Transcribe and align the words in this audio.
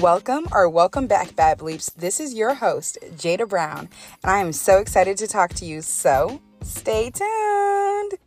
Welcome 0.00 0.46
or 0.52 0.68
welcome 0.68 1.06
back, 1.06 1.34
Bad 1.36 1.58
Bleeps. 1.58 1.94
This 1.94 2.20
is 2.20 2.34
your 2.34 2.52
host, 2.52 2.98
Jada 3.14 3.48
Brown, 3.48 3.88
and 4.22 4.30
I 4.30 4.40
am 4.40 4.52
so 4.52 4.76
excited 4.76 5.16
to 5.16 5.26
talk 5.26 5.54
to 5.54 5.64
you. 5.64 5.80
So 5.80 6.42
stay 6.60 7.10
tuned. 7.10 8.18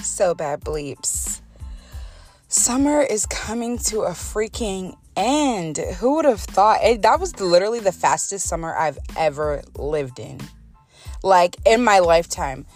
So, 0.00 0.32
Bad 0.36 0.60
Bleeps. 0.60 1.40
Summer 2.46 3.00
is 3.00 3.26
coming 3.26 3.78
to 3.78 4.02
a 4.02 4.10
freaking 4.10 4.96
end. 5.16 5.78
Who 5.78 6.16
would 6.16 6.24
have 6.24 6.40
thought? 6.40 6.82
It, 6.82 7.02
that 7.02 7.20
was 7.20 7.38
literally 7.40 7.80
the 7.80 7.92
fastest 7.92 8.48
summer 8.48 8.74
I've 8.76 8.98
ever 9.16 9.62
lived 9.76 10.18
in. 10.18 10.40
Like 11.22 11.56
in 11.64 11.84
my 11.84 12.00
lifetime. 12.00 12.66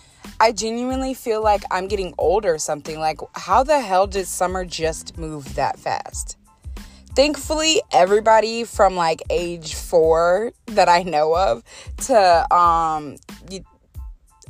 I 0.41 0.52
genuinely 0.52 1.14
feel 1.14 1.42
like 1.42 1.62
I'm 1.70 1.88
getting 1.88 2.12
older 2.18 2.54
or 2.54 2.58
something. 2.58 2.98
Like, 2.98 3.20
how 3.34 3.62
the 3.62 3.80
hell 3.80 4.06
did 4.06 4.27
summer 4.27 4.64
just 4.64 5.16
move 5.16 5.54
that 5.54 5.78
fast? 5.78 6.36
Thankfully, 7.14 7.80
everybody 7.92 8.64
from 8.64 8.96
like 8.96 9.22
age 9.30 9.74
four 9.74 10.52
that 10.66 10.88
I 10.88 11.02
know 11.02 11.34
of 11.34 11.62
to 12.08 12.55
um 12.55 13.16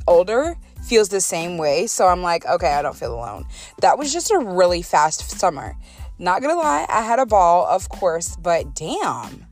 older 0.07 0.57
feels 0.83 1.09
the 1.09 1.21
same 1.21 1.57
way. 1.57 1.87
So 1.87 2.07
I'm 2.07 2.21
like, 2.21 2.45
okay, 2.45 2.73
I 2.73 2.81
don't 2.81 2.95
feel 2.95 3.13
alone. 3.13 3.45
That 3.81 3.97
was 3.97 4.11
just 4.11 4.31
a 4.31 4.39
really 4.39 4.81
fast 4.81 5.39
summer. 5.39 5.75
Not 6.19 6.41
gonna 6.41 6.55
lie, 6.55 6.85
I 6.89 7.01
had 7.03 7.19
a 7.19 7.25
ball, 7.25 7.65
of 7.67 7.89
course, 7.89 8.35
but 8.35 8.73
damn, 8.73 9.45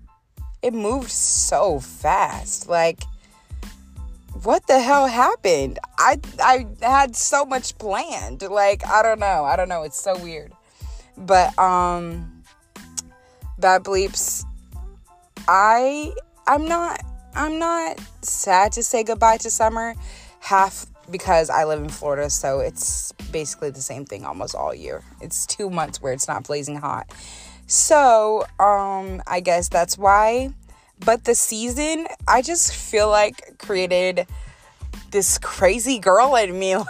it 0.62 0.74
moved 0.74 1.12
so 1.12 1.80
fast. 1.80 2.68
Like, 2.68 3.04
what 4.44 4.66
the 4.68 4.80
hell 4.80 5.08
happened? 5.08 5.80
I 5.98 6.20
I 6.44 6.66
had 6.82 7.16
so 7.16 7.46
much 7.46 7.78
planned. 7.78 8.42
Like, 8.42 8.86
I 8.86 9.04
don't 9.04 9.20
know. 9.20 9.44
I 9.46 9.56
don't 9.56 9.70
know. 9.70 9.84
It's 9.84 10.00
so 10.00 10.18
weird. 10.18 10.52
But 11.18 11.58
um 11.58 12.44
bad 13.58 13.84
bleeps. 13.84 14.44
I 15.48 16.14
I'm 16.48 16.66
not 16.68 17.02
I'm 17.36 17.60
not 17.60 18.00
sad 18.22 18.72
to 18.74 18.84
say 18.84 19.04
goodbye 19.04 19.38
to 19.38 19.52
summer. 19.52 19.96
Half 20.40 20.88
because 21.10 21.50
I 21.50 21.64
live 21.66 21.80
in 21.80 21.90
Florida, 21.90 22.30
so 22.30 22.60
it's 22.60 23.12
basically 23.32 23.70
the 23.70 23.82
same 23.82 24.06
thing 24.06 24.26
almost 24.26 24.56
all 24.56 24.74
year. 24.74 25.04
It's 25.22 25.46
two 25.46 25.70
months 25.70 26.02
where 26.02 26.14
it's 26.14 26.28
not 26.28 26.44
blazing 26.46 26.78
hot. 26.78 27.12
So, 27.68 28.46
um, 28.60 29.22
I 29.28 29.40
guess 29.44 29.70
that's 29.70 29.98
why. 29.98 30.50
But 31.04 31.26
the 31.26 31.36
season, 31.36 32.08
I 32.28 32.42
just 32.42 32.74
feel 32.74 33.10
like 33.10 33.58
created 33.58 34.28
this 35.12 35.38
crazy 35.38 36.00
girl 36.00 36.36
in 36.36 36.58
me. 36.58 36.76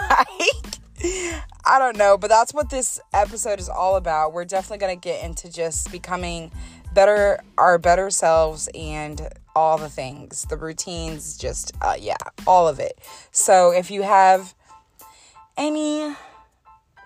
Like, 1.03 1.45
I 1.65 1.77
don't 1.77 1.97
know, 1.97 2.17
but 2.17 2.29
that's 2.29 2.53
what 2.53 2.69
this 2.69 3.01
episode 3.13 3.59
is 3.59 3.69
all 3.69 3.97
about. 3.97 4.33
We're 4.33 4.45
definitely 4.45 4.77
going 4.77 4.97
to 4.97 5.01
get 5.01 5.23
into 5.23 5.51
just 5.51 5.91
becoming 5.91 6.51
better, 6.93 7.39
our 7.57 7.77
better 7.77 8.09
selves, 8.09 8.69
and 8.73 9.27
all 9.55 9.77
the 9.77 9.89
things, 9.89 10.45
the 10.49 10.57
routines, 10.57 11.37
just, 11.37 11.71
uh, 11.81 11.95
yeah, 11.99 12.17
all 12.45 12.67
of 12.67 12.79
it. 12.79 12.99
So 13.31 13.71
if 13.71 13.89
you 13.89 14.03
have 14.03 14.53
any 15.57 16.13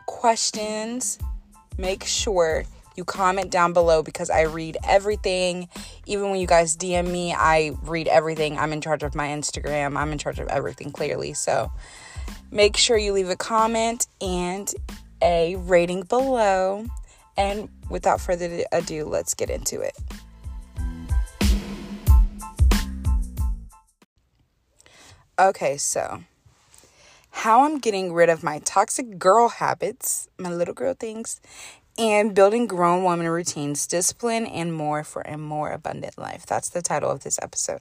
questions, 0.08 1.20
make 1.77 2.03
sure 2.03 2.64
you 2.95 3.05
comment 3.05 3.50
down 3.50 3.72
below 3.72 4.03
because 4.03 4.30
I 4.30 4.42
read 4.42 4.77
everything. 4.86 5.70
Even 6.05 6.31
when 6.31 6.39
you 6.39 6.47
guys 6.47 6.75
DM 6.75 7.09
me, 7.09 7.33
I 7.33 7.72
read 7.83 8.08
everything. 8.08 8.58
I'm 8.58 8.73
in 8.73 8.81
charge 8.81 9.03
of 9.03 9.16
my 9.16 9.30
Instagram, 9.30 9.97
I'm 9.97 10.11
in 10.11 10.17
charge 10.17 10.39
of 10.39 10.47
everything 10.50 10.92
clearly. 10.92 11.33
So 11.33 11.72
make 12.52 12.76
sure 12.76 12.98
you 12.98 13.14
leave 13.14 13.30
a 13.30 13.37
comment 13.37 14.08
and 14.20 14.70
a 15.21 15.55
rating 15.55 16.04
below. 16.04 16.86
And 17.37 17.70
without 17.89 18.20
further 18.20 18.66
ado, 18.73 19.05
let's 19.05 19.33
get 19.33 19.49
into 19.49 19.80
it. 19.80 19.98
Okay, 25.39 25.77
so 25.77 26.26
how 27.32 27.64
I'm 27.64 27.77
getting 27.77 28.11
rid 28.11 28.27
of 28.27 28.44
my 28.44 28.60
toxic 28.60 29.17
girl 29.17 29.48
habits, 29.48 30.27
my 30.38 30.50
little 30.50 30.73
girl 30.73 30.94
things, 30.94 31.39
and 31.98 32.36
building 32.36 32.67
grown 32.67 33.05
woman 33.05 33.26
routines, 33.26 33.88
discipline, 33.88 34.45
and 34.45 34.73
more 34.73 35.02
for 35.05 35.22
a 35.22 35.38
more 35.38 35.72
abundant 35.72 36.17
life. 36.17 36.45
That's 36.45 36.67
the 36.67 36.82
title 36.82 37.10
of 37.10 37.23
this 37.23 37.39
episode. 37.42 37.80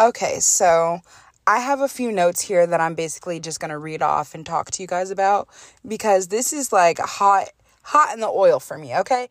Okay, 0.00 0.38
so 0.40 1.00
I 1.46 1.58
have 1.58 1.82
a 1.82 1.88
few 1.88 2.10
notes 2.10 2.40
here 2.40 2.66
that 2.66 2.80
I'm 2.80 2.94
basically 2.94 3.38
just 3.38 3.60
going 3.60 3.70
to 3.70 3.76
read 3.76 4.00
off 4.00 4.34
and 4.34 4.46
talk 4.46 4.70
to 4.70 4.82
you 4.82 4.86
guys 4.86 5.10
about 5.10 5.46
because 5.86 6.28
this 6.28 6.54
is 6.54 6.72
like 6.72 6.98
hot 6.98 7.50
hot 7.82 8.14
in 8.14 8.20
the 8.20 8.28
oil 8.28 8.60
for 8.60 8.78
me, 8.78 8.96
okay? 8.96 9.28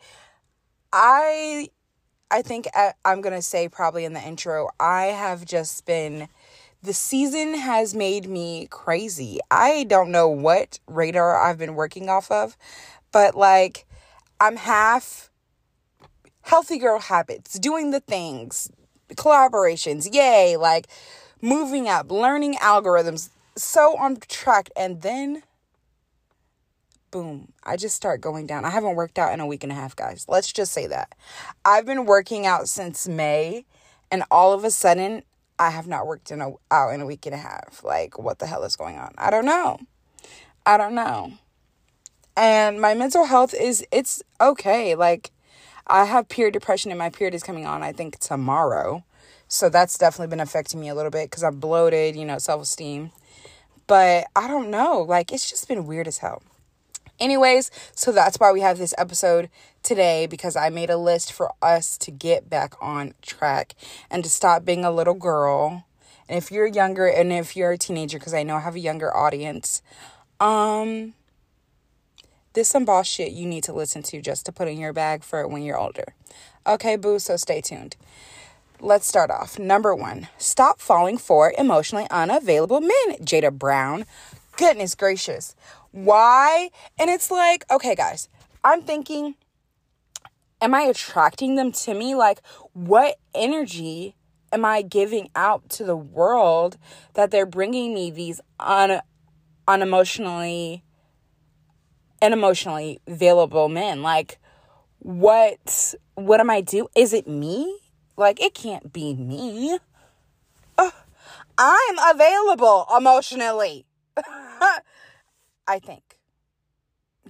I 0.94 1.70
I 2.30 2.44
think 2.44 2.68
uh, 2.76 2.92
I'm 3.04 3.22
going 3.22 3.34
to 3.34 3.42
say 3.42 3.68
probably 3.68 4.06
in 4.06 4.14
the 4.14 4.22
intro, 4.22 4.70
I 4.80 5.06
have 5.06 5.44
just 5.44 5.88
been 5.88 6.28
the 6.88 6.94
season 6.94 7.54
has 7.54 7.94
made 7.94 8.30
me 8.30 8.66
crazy. 8.72 9.40
I 9.52 9.84
don't 9.84 10.10
know 10.10 10.30
what 10.30 10.80
radar 10.88 11.38
I've 11.38 11.58
been 11.58 11.76
working 11.76 12.08
off 12.10 12.32
of, 12.32 12.56
but 13.12 13.36
like 13.36 13.86
I'm 14.40 14.56
half 14.56 15.30
healthy 16.44 16.78
girl 16.78 17.00
habits, 17.00 17.60
doing 17.60 17.92
the 17.92 18.00
things, 18.00 18.72
collaborations, 19.16 20.08
yay, 20.14 20.56
like 20.56 20.88
moving 21.42 21.90
up, 21.90 22.10
learning 22.10 22.56
algorithms, 22.56 23.32
so 23.58 23.98
on 23.98 24.16
track. 24.30 24.70
And 24.78 25.02
then, 25.02 25.44
boom, 27.12 27.52
I 27.66 27.76
just 27.76 27.98
start 27.98 28.22
going 28.22 28.48
down. 28.48 28.64
I 28.64 28.70
haven't 28.70 28.96
worked 28.96 29.20
out 29.20 29.34
in 29.34 29.42
a 29.42 29.46
week 29.46 29.64
and 29.64 29.74
a 29.74 29.76
half, 29.76 29.94
guys. 29.94 30.26
Let's 30.30 30.54
just 30.54 30.72
say 30.72 30.88
that. 30.88 31.14
I've 31.66 31.86
been 31.86 32.06
working 32.06 32.46
out 32.46 32.70
since 32.70 33.10
May, 33.10 33.66
and 34.10 34.24
all 34.32 34.54
of 34.54 34.64
a 34.64 34.72
sudden, 34.72 35.24
I 35.60 35.72
have 35.72 35.88
not 35.88 36.06
worked 36.06 36.32
in 36.32 36.42
a, 36.42 36.52
out 36.72 36.94
in 36.94 37.02
a 37.02 37.06
week 37.06 37.26
and 37.26 37.36
a 37.36 37.40
half. 37.40 37.84
Like, 37.84 38.20
what 38.20 38.40
the 38.40 38.48
hell 38.48 38.64
is 38.64 38.76
going 38.76 38.98
on? 38.98 39.14
I 39.18 39.30
don't 39.32 39.46
know. 39.46 39.80
I 40.66 40.78
don't 40.78 40.94
know. 40.94 41.34
And 42.36 42.80
my 42.80 42.94
mental 42.94 43.26
health 43.26 43.54
is, 43.54 43.86
it's 43.92 44.22
okay. 44.40 44.94
Like, 44.96 45.32
I 45.88 46.06
have 46.06 46.30
period 46.30 46.54
depression 46.54 46.92
and 46.92 47.00
my 47.00 47.10
period 47.10 47.34
is 47.34 47.44
coming 47.44 47.66
on, 47.66 47.82
I 47.82 47.92
think, 47.94 48.20
tomorrow. 48.20 49.04
So 49.48 49.70
that's 49.70 49.98
definitely 49.98 50.28
been 50.28 50.42
affecting 50.42 50.80
me 50.80 50.90
a 50.90 50.96
little 50.96 51.10
bit 51.12 51.30
because 51.30 51.44
I'm 51.44 51.60
bloated, 51.60 52.16
you 52.16 52.26
know, 52.26 52.38
self 52.38 52.62
esteem. 52.62 53.12
But 53.88 54.28
I 54.36 54.48
don't 54.48 54.70
know. 54.70 55.02
Like, 55.02 55.32
it's 55.32 55.50
just 55.50 55.68
been 55.68 55.88
weird 55.88 56.08
as 56.08 56.18
hell. 56.18 56.44
Anyways, 57.20 57.72
so 57.94 58.12
that's 58.12 58.38
why 58.38 58.52
we 58.52 58.62
have 58.62 58.78
this 58.78 58.94
episode 58.98 59.50
today 59.82 60.28
because 60.28 60.56
I 60.56 60.70
made 60.70 60.90
a 60.90 60.98
list 60.98 61.34
for 61.34 61.52
us 61.62 61.98
to 62.00 62.12
get 62.12 62.50
back 62.50 62.76
on 62.80 63.14
track 63.22 63.74
and 64.12 64.24
to 64.24 64.30
stop 64.30 64.64
being 64.64 64.86
a 64.86 64.92
little 64.92 65.16
girl. 65.16 65.86
And 66.30 66.38
if 66.38 66.52
you're 66.52 66.68
younger 66.68 67.08
and 67.08 67.32
if 67.34 67.56
you're 67.56 67.72
a 67.72 67.78
teenager, 67.78 68.20
because 68.20 68.34
I 68.34 68.44
know 68.44 68.58
I 68.58 68.60
have 68.60 68.76
a 68.76 68.80
younger 68.80 69.16
audience, 69.16 69.82
um, 70.40 71.14
this 72.54 72.70
some 72.70 72.86
boss 72.86 73.08
shit 73.08 73.32
you 73.32 73.46
need 73.48 73.64
to 73.64 73.74
listen 73.74 74.04
to 74.04 74.22
just 74.22 74.46
to 74.46 74.52
put 74.52 74.68
in 74.68 74.78
your 74.78 74.94
bag 74.94 75.24
for 75.24 75.48
when 75.48 75.64
you're 75.64 75.78
older. 75.78 76.14
Okay, 76.68 76.96
boo, 76.96 77.18
so 77.18 77.38
stay 77.38 77.62
tuned. 77.62 77.96
Let's 78.80 79.08
start 79.08 79.32
off. 79.32 79.58
Number 79.58 79.96
one, 79.96 80.28
stop 80.38 80.80
falling 80.80 81.18
for 81.18 81.54
emotionally 81.58 82.06
unavailable 82.12 82.82
men. 82.82 83.18
Jada 83.22 83.52
Brown. 83.52 84.06
Goodness 84.58 84.96
gracious. 84.96 85.56
Why? 85.98 86.70
And 87.00 87.10
it's 87.10 87.32
like, 87.32 87.66
okay, 87.72 87.96
guys, 87.96 88.30
I'm 88.64 88.84
thinking, 88.84 89.34
am 90.62 90.76
I 90.76 90.82
attracting 90.82 91.56
them 91.56 91.72
to 91.72 91.96
me? 91.96 92.14
Like, 92.14 92.40
what 92.74 93.18
energy 93.34 94.16
am 94.54 94.64
I 94.64 94.84
giving 94.84 95.32
out 95.36 95.70
to 95.70 95.84
the 95.84 95.96
world 95.96 96.78
that 97.16 97.32
they're 97.32 97.48
bringing 97.48 97.96
me 97.96 98.12
these 98.12 98.40
un, 98.60 99.02
unemotionally 99.68 100.84
and 102.22 102.32
emotionally 102.32 103.00
available 103.08 103.68
men? 103.68 104.04
Like, 104.04 104.38
what 105.00 105.96
what 106.14 106.40
am 106.40 106.52
I 106.52 106.62
do? 106.62 106.90
Is 106.96 107.12
it 107.12 107.28
me? 107.28 107.80
Like, 108.16 108.40
it 108.40 108.54
can't 108.54 108.94
be 108.94 109.16
me. 109.16 109.80
I'm 111.58 112.16
available 112.16 112.86
emotionally. 112.96 113.88
I 115.68 115.80
think. 115.80 116.18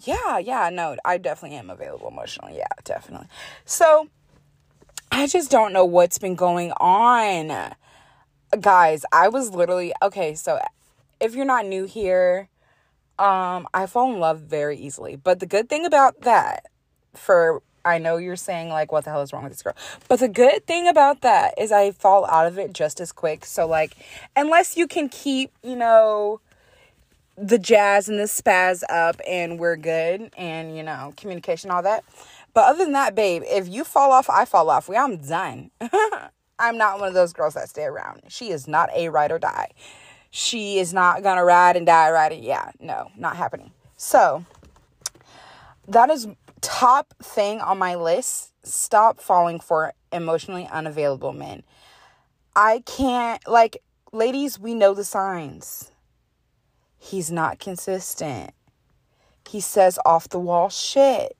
Yeah, 0.04 0.38
yeah, 0.38 0.69
no, 0.69 0.95
I 1.04 1.18
definitely 1.18 1.57
am 1.57 1.69
available 1.69 2.07
emotionally. 2.07 2.57
Yeah, 2.57 2.68
definitely. 2.84 3.28
So, 3.66 4.10
I 5.12 5.28
just 5.28 5.50
don't 5.50 5.74
know 5.74 5.86
what's 5.86 6.19
been 6.19 6.36
going 6.36 6.72
on. 6.74 7.74
Guys, 8.60 9.06
I 9.12 9.28
was 9.30 9.51
literally 9.51 9.94
okay, 10.01 10.36
so 10.36 10.60
if 11.19 11.36
you're 11.36 11.45
not 11.45 11.66
new 11.66 11.86
here, 11.86 12.50
um 13.19 13.68
I 13.74 13.88
fall 13.88 14.13
in 14.13 14.19
love 14.19 14.42
very 14.42 14.78
easily. 14.78 15.16
But 15.16 15.39
the 15.39 15.45
good 15.45 15.69
thing 15.69 15.86
about 15.86 16.22
that 16.22 16.66
for 17.13 17.62
I 17.84 17.98
know 18.00 18.18
you're 18.18 18.36
saying 18.36 18.69
like 18.69 18.92
what 18.92 19.06
the 19.06 19.12
hell 19.12 19.22
is 19.22 19.34
wrong 19.34 19.44
with 19.44 19.54
this 19.54 19.63
girl. 19.63 19.75
But 20.07 20.19
the 20.19 20.28
good 20.28 20.68
thing 20.68 20.88
about 20.88 21.22
that 21.22 21.54
is 21.57 21.72
I 21.72 21.92
fall 21.92 22.25
out 22.25 22.45
of 22.45 22.57
it 22.60 22.74
just 22.74 23.00
as 23.00 23.12
quick. 23.12 23.45
So 23.45 23.66
like 23.66 23.95
unless 24.36 24.78
you 24.78 24.88
can 24.88 25.10
keep, 25.10 25.51
you 25.63 25.75
know, 25.75 26.42
the 27.38 27.60
jazz 27.60 28.10
and 28.10 28.19
the 28.19 28.24
spaz 28.24 28.84
up 28.89 29.22
and 29.28 29.60
we're 29.60 29.78
good 29.78 30.34
and 30.38 30.75
you 30.75 30.84
know, 30.84 31.13
communication 31.18 31.69
all 31.69 31.84
that. 31.84 32.04
But 32.54 32.66
other 32.66 32.84
than 32.84 32.94
that, 32.94 33.13
babe, 33.13 33.44
if 33.45 33.68
you 33.68 33.84
fall 33.84 34.12
off, 34.12 34.30
I 34.30 34.45
fall 34.45 34.69
off. 34.69 34.89
We 34.89 34.98
I'm 34.98 35.18
done. 35.18 35.69
I'm 36.60 36.78
not 36.78 37.00
one 37.00 37.07
of 37.07 37.13
those 37.13 37.34
girls 37.34 37.54
that 37.54 37.69
stay 37.69 37.84
around. 37.84 38.22
She 38.30 38.50
is 38.50 38.68
not 38.68 38.89
a 38.95 39.10
ride 39.10 39.31
or 39.31 39.38
die. 39.38 39.72
She 40.31 40.80
is 40.80 40.94
not 40.94 41.22
gonna 41.22 41.45
ride 41.45 41.78
and 41.78 41.86
die 41.86 42.10
riding. 42.10 42.44
Yeah, 42.44 42.72
no, 42.80 43.12
not 43.16 43.38
happening. 43.38 43.72
So 43.95 44.44
that 45.88 46.10
is 46.10 46.28
top 46.62 47.13
thing 47.22 47.62
on 47.62 47.78
my 47.78 47.95
list. 47.95 48.54
Stop 48.63 49.19
falling 49.19 49.60
for 49.60 49.94
emotionally 50.12 50.68
unavailable 50.72 51.34
men. 51.34 51.63
I 52.56 52.81
can't 52.86 53.48
like 53.48 53.78
ladies, 54.12 54.60
we 54.60 54.74
know 54.74 54.95
the 54.95 55.04
signs. 55.04 55.92
He's 56.98 57.32
not 57.32 57.60
consistent. 57.60 58.52
He 59.48 59.62
says 59.62 59.98
off 60.06 60.30
the 60.30 60.40
wall 60.40 60.70
shit. 60.70 61.38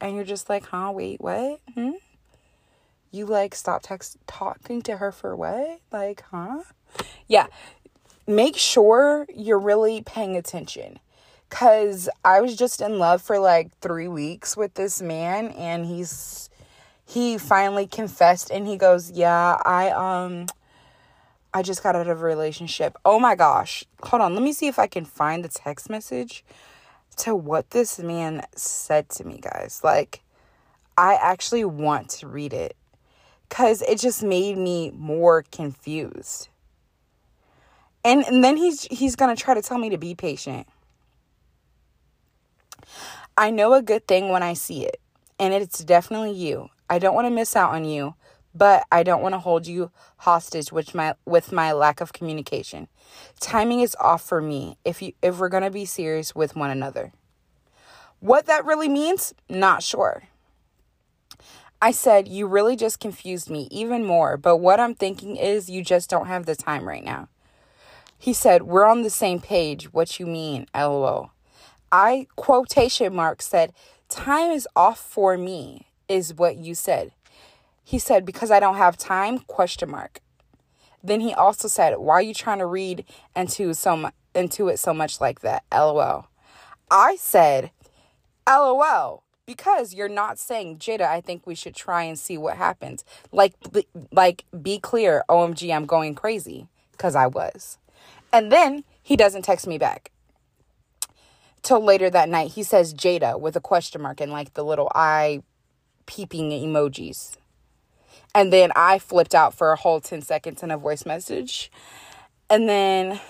And 0.00 0.14
you're 0.14 0.24
just 0.24 0.48
like, 0.48 0.66
huh, 0.66 0.92
wait, 0.94 1.20
what? 1.20 1.60
Hmm? 1.74 1.90
You 3.10 3.26
like 3.26 3.54
stop 3.54 3.82
text 3.82 4.16
talking 4.26 4.82
to 4.82 4.98
her 4.98 5.10
for 5.10 5.34
what? 5.34 5.80
Like, 5.90 6.22
huh? 6.30 6.60
Yeah. 7.26 7.46
Make 8.26 8.56
sure 8.56 9.26
you're 9.34 9.58
really 9.58 10.02
paying 10.02 10.36
attention. 10.36 10.98
Cause 11.50 12.10
I 12.24 12.42
was 12.42 12.54
just 12.56 12.82
in 12.82 12.98
love 12.98 13.22
for 13.22 13.38
like 13.38 13.70
three 13.80 14.08
weeks 14.08 14.56
with 14.56 14.74
this 14.74 15.00
man 15.00 15.48
and 15.48 15.86
he's 15.86 16.50
he 17.06 17.38
finally 17.38 17.86
confessed 17.86 18.50
and 18.50 18.66
he 18.66 18.76
goes, 18.76 19.10
Yeah, 19.10 19.56
I 19.64 19.88
um 19.90 20.46
I 21.52 21.62
just 21.62 21.82
got 21.82 21.96
out 21.96 22.06
of 22.06 22.20
a 22.20 22.24
relationship. 22.24 22.96
Oh 23.04 23.18
my 23.18 23.34
gosh. 23.34 23.84
Hold 24.02 24.22
on, 24.22 24.34
let 24.34 24.42
me 24.42 24.52
see 24.52 24.66
if 24.66 24.78
I 24.78 24.86
can 24.86 25.04
find 25.04 25.44
the 25.44 25.48
text 25.48 25.88
message 25.88 26.44
to 27.18 27.34
what 27.34 27.70
this 27.70 27.98
man 27.98 28.42
said 28.54 29.08
to 29.10 29.24
me, 29.24 29.38
guys. 29.40 29.80
Like, 29.82 30.22
I 30.96 31.14
actually 31.14 31.64
want 31.64 32.10
to 32.10 32.28
read 32.28 32.52
it 32.52 32.76
because 33.48 33.82
it 33.82 33.98
just 33.98 34.22
made 34.22 34.58
me 34.58 34.90
more 34.94 35.42
confused. 35.50 36.48
And, 38.04 38.24
and 38.24 38.44
then 38.44 38.56
he's 38.56 38.82
he's 38.84 39.16
gonna 39.16 39.36
try 39.36 39.54
to 39.54 39.62
tell 39.62 39.78
me 39.78 39.90
to 39.90 39.98
be 39.98 40.14
patient. 40.14 40.66
I 43.36 43.50
know 43.50 43.74
a 43.74 43.82
good 43.82 44.06
thing 44.06 44.30
when 44.30 44.42
I 44.42 44.54
see 44.54 44.84
it, 44.84 45.00
and 45.38 45.52
it's 45.52 45.84
definitely 45.84 46.32
you. 46.32 46.68
I 46.88 46.98
don't 46.98 47.14
want 47.14 47.26
to 47.26 47.30
miss 47.30 47.54
out 47.54 47.72
on 47.72 47.84
you, 47.84 48.14
but 48.58 48.84
I 48.90 49.04
don't 49.04 49.22
want 49.22 49.34
to 49.34 49.38
hold 49.38 49.66
you 49.66 49.90
hostage 50.18 50.72
with 50.72 50.94
my 50.94 51.14
with 51.24 51.52
my 51.52 51.72
lack 51.72 52.00
of 52.00 52.12
communication. 52.12 52.88
Timing 53.40 53.80
is 53.80 53.96
off 54.00 54.22
for 54.22 54.42
me 54.42 54.76
if 54.84 55.00
you 55.00 55.12
if 55.22 55.38
we're 55.38 55.48
going 55.48 55.62
to 55.62 55.70
be 55.70 55.84
serious 55.84 56.34
with 56.34 56.56
one 56.56 56.70
another. 56.70 57.12
What 58.20 58.46
that 58.46 58.64
really 58.64 58.88
means, 58.88 59.32
not 59.48 59.82
sure. 59.82 60.24
I 61.80 61.92
said, 61.92 62.26
You 62.26 62.48
really 62.48 62.74
just 62.74 62.98
confused 62.98 63.48
me 63.48 63.68
even 63.70 64.04
more, 64.04 64.36
but 64.36 64.56
what 64.56 64.80
I'm 64.80 64.94
thinking 64.94 65.36
is 65.36 65.70
you 65.70 65.84
just 65.84 66.10
don't 66.10 66.26
have 66.26 66.44
the 66.44 66.56
time 66.56 66.88
right 66.88 67.04
now. 67.04 67.28
He 68.18 68.32
said, 68.32 68.64
We're 68.64 68.84
on 68.86 69.02
the 69.02 69.10
same 69.10 69.40
page. 69.40 69.92
What 69.92 70.18
you 70.18 70.26
mean? 70.26 70.66
LOL. 70.74 71.30
I 71.92 72.26
quotation 72.34 73.14
mark 73.14 73.40
said, 73.40 73.72
Time 74.08 74.50
is 74.50 74.66
off 74.74 74.98
for 74.98 75.38
me, 75.38 75.86
is 76.08 76.34
what 76.34 76.56
you 76.56 76.74
said. 76.74 77.12
He 77.88 77.98
said, 77.98 78.26
Because 78.26 78.50
I 78.50 78.60
don't 78.60 78.76
have 78.76 78.98
time? 78.98 79.38
Question 79.38 79.90
mark. 79.92 80.20
Then 81.02 81.20
he 81.20 81.32
also 81.32 81.68
said, 81.68 81.96
Why 81.96 82.16
are 82.16 82.22
you 82.22 82.34
trying 82.34 82.58
to 82.58 82.66
read 82.66 83.06
into 83.34 83.72
so 83.72 84.10
into 84.34 84.68
it 84.68 84.78
so 84.78 84.92
much 84.92 85.22
like 85.22 85.40
that? 85.40 85.64
LOL. 85.72 86.28
I 86.90 87.16
said, 87.16 87.70
LOL 88.46 89.22
because 89.46 89.94
you're 89.94 90.10
not 90.10 90.38
saying 90.38 90.76
Jada, 90.76 91.06
I 91.08 91.22
think 91.22 91.46
we 91.46 91.54
should 91.54 91.74
try 91.74 92.02
and 92.02 92.18
see 92.18 92.36
what 92.36 92.58
happens. 92.58 93.06
Like 93.32 93.54
like 94.12 94.44
be 94.60 94.78
clear, 94.78 95.24
OMG, 95.30 95.74
I'm 95.74 95.86
going 95.86 96.14
crazy 96.14 96.68
cuz 96.98 97.14
I 97.14 97.26
was. 97.26 97.78
And 98.30 98.52
then 98.52 98.84
he 99.02 99.16
doesn't 99.16 99.46
text 99.46 99.66
me 99.66 99.78
back. 99.78 100.10
Till 101.62 101.82
later 101.82 102.10
that 102.10 102.28
night, 102.28 102.50
he 102.50 102.62
says 102.62 102.92
Jada 102.92 103.40
with 103.40 103.56
a 103.56 103.62
question 103.62 104.02
mark 104.02 104.20
and 104.20 104.30
like 104.30 104.52
the 104.52 104.62
little 104.62 104.92
eye 104.94 105.42
peeping 106.04 106.50
emojis. 106.50 107.38
And 108.34 108.52
then 108.52 108.72
I 108.76 108.98
flipped 108.98 109.34
out 109.34 109.54
for 109.54 109.72
a 109.72 109.76
whole 109.76 110.00
10 110.00 110.22
seconds 110.22 110.62
in 110.62 110.70
a 110.70 110.78
voice 110.78 111.04
message. 111.06 111.70
And 112.50 112.68
then 112.68 113.20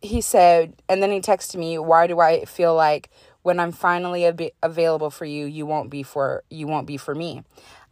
he 0.00 0.20
said, 0.20 0.74
and 0.88 1.02
then 1.02 1.10
he 1.10 1.20
texted 1.20 1.56
me, 1.56 1.78
Why 1.78 2.06
do 2.06 2.20
I 2.20 2.44
feel 2.44 2.74
like 2.74 3.10
when 3.42 3.58
I'm 3.60 3.72
finally 3.72 4.26
ab- 4.26 4.52
available 4.62 5.10
for 5.10 5.24
you, 5.24 5.46
you 5.46 5.66
won't 5.66 5.90
be 5.90 6.02
for 6.02 6.42
you 6.50 6.66
won't 6.66 6.86
be 6.86 6.96
for 6.96 7.14
me. 7.14 7.42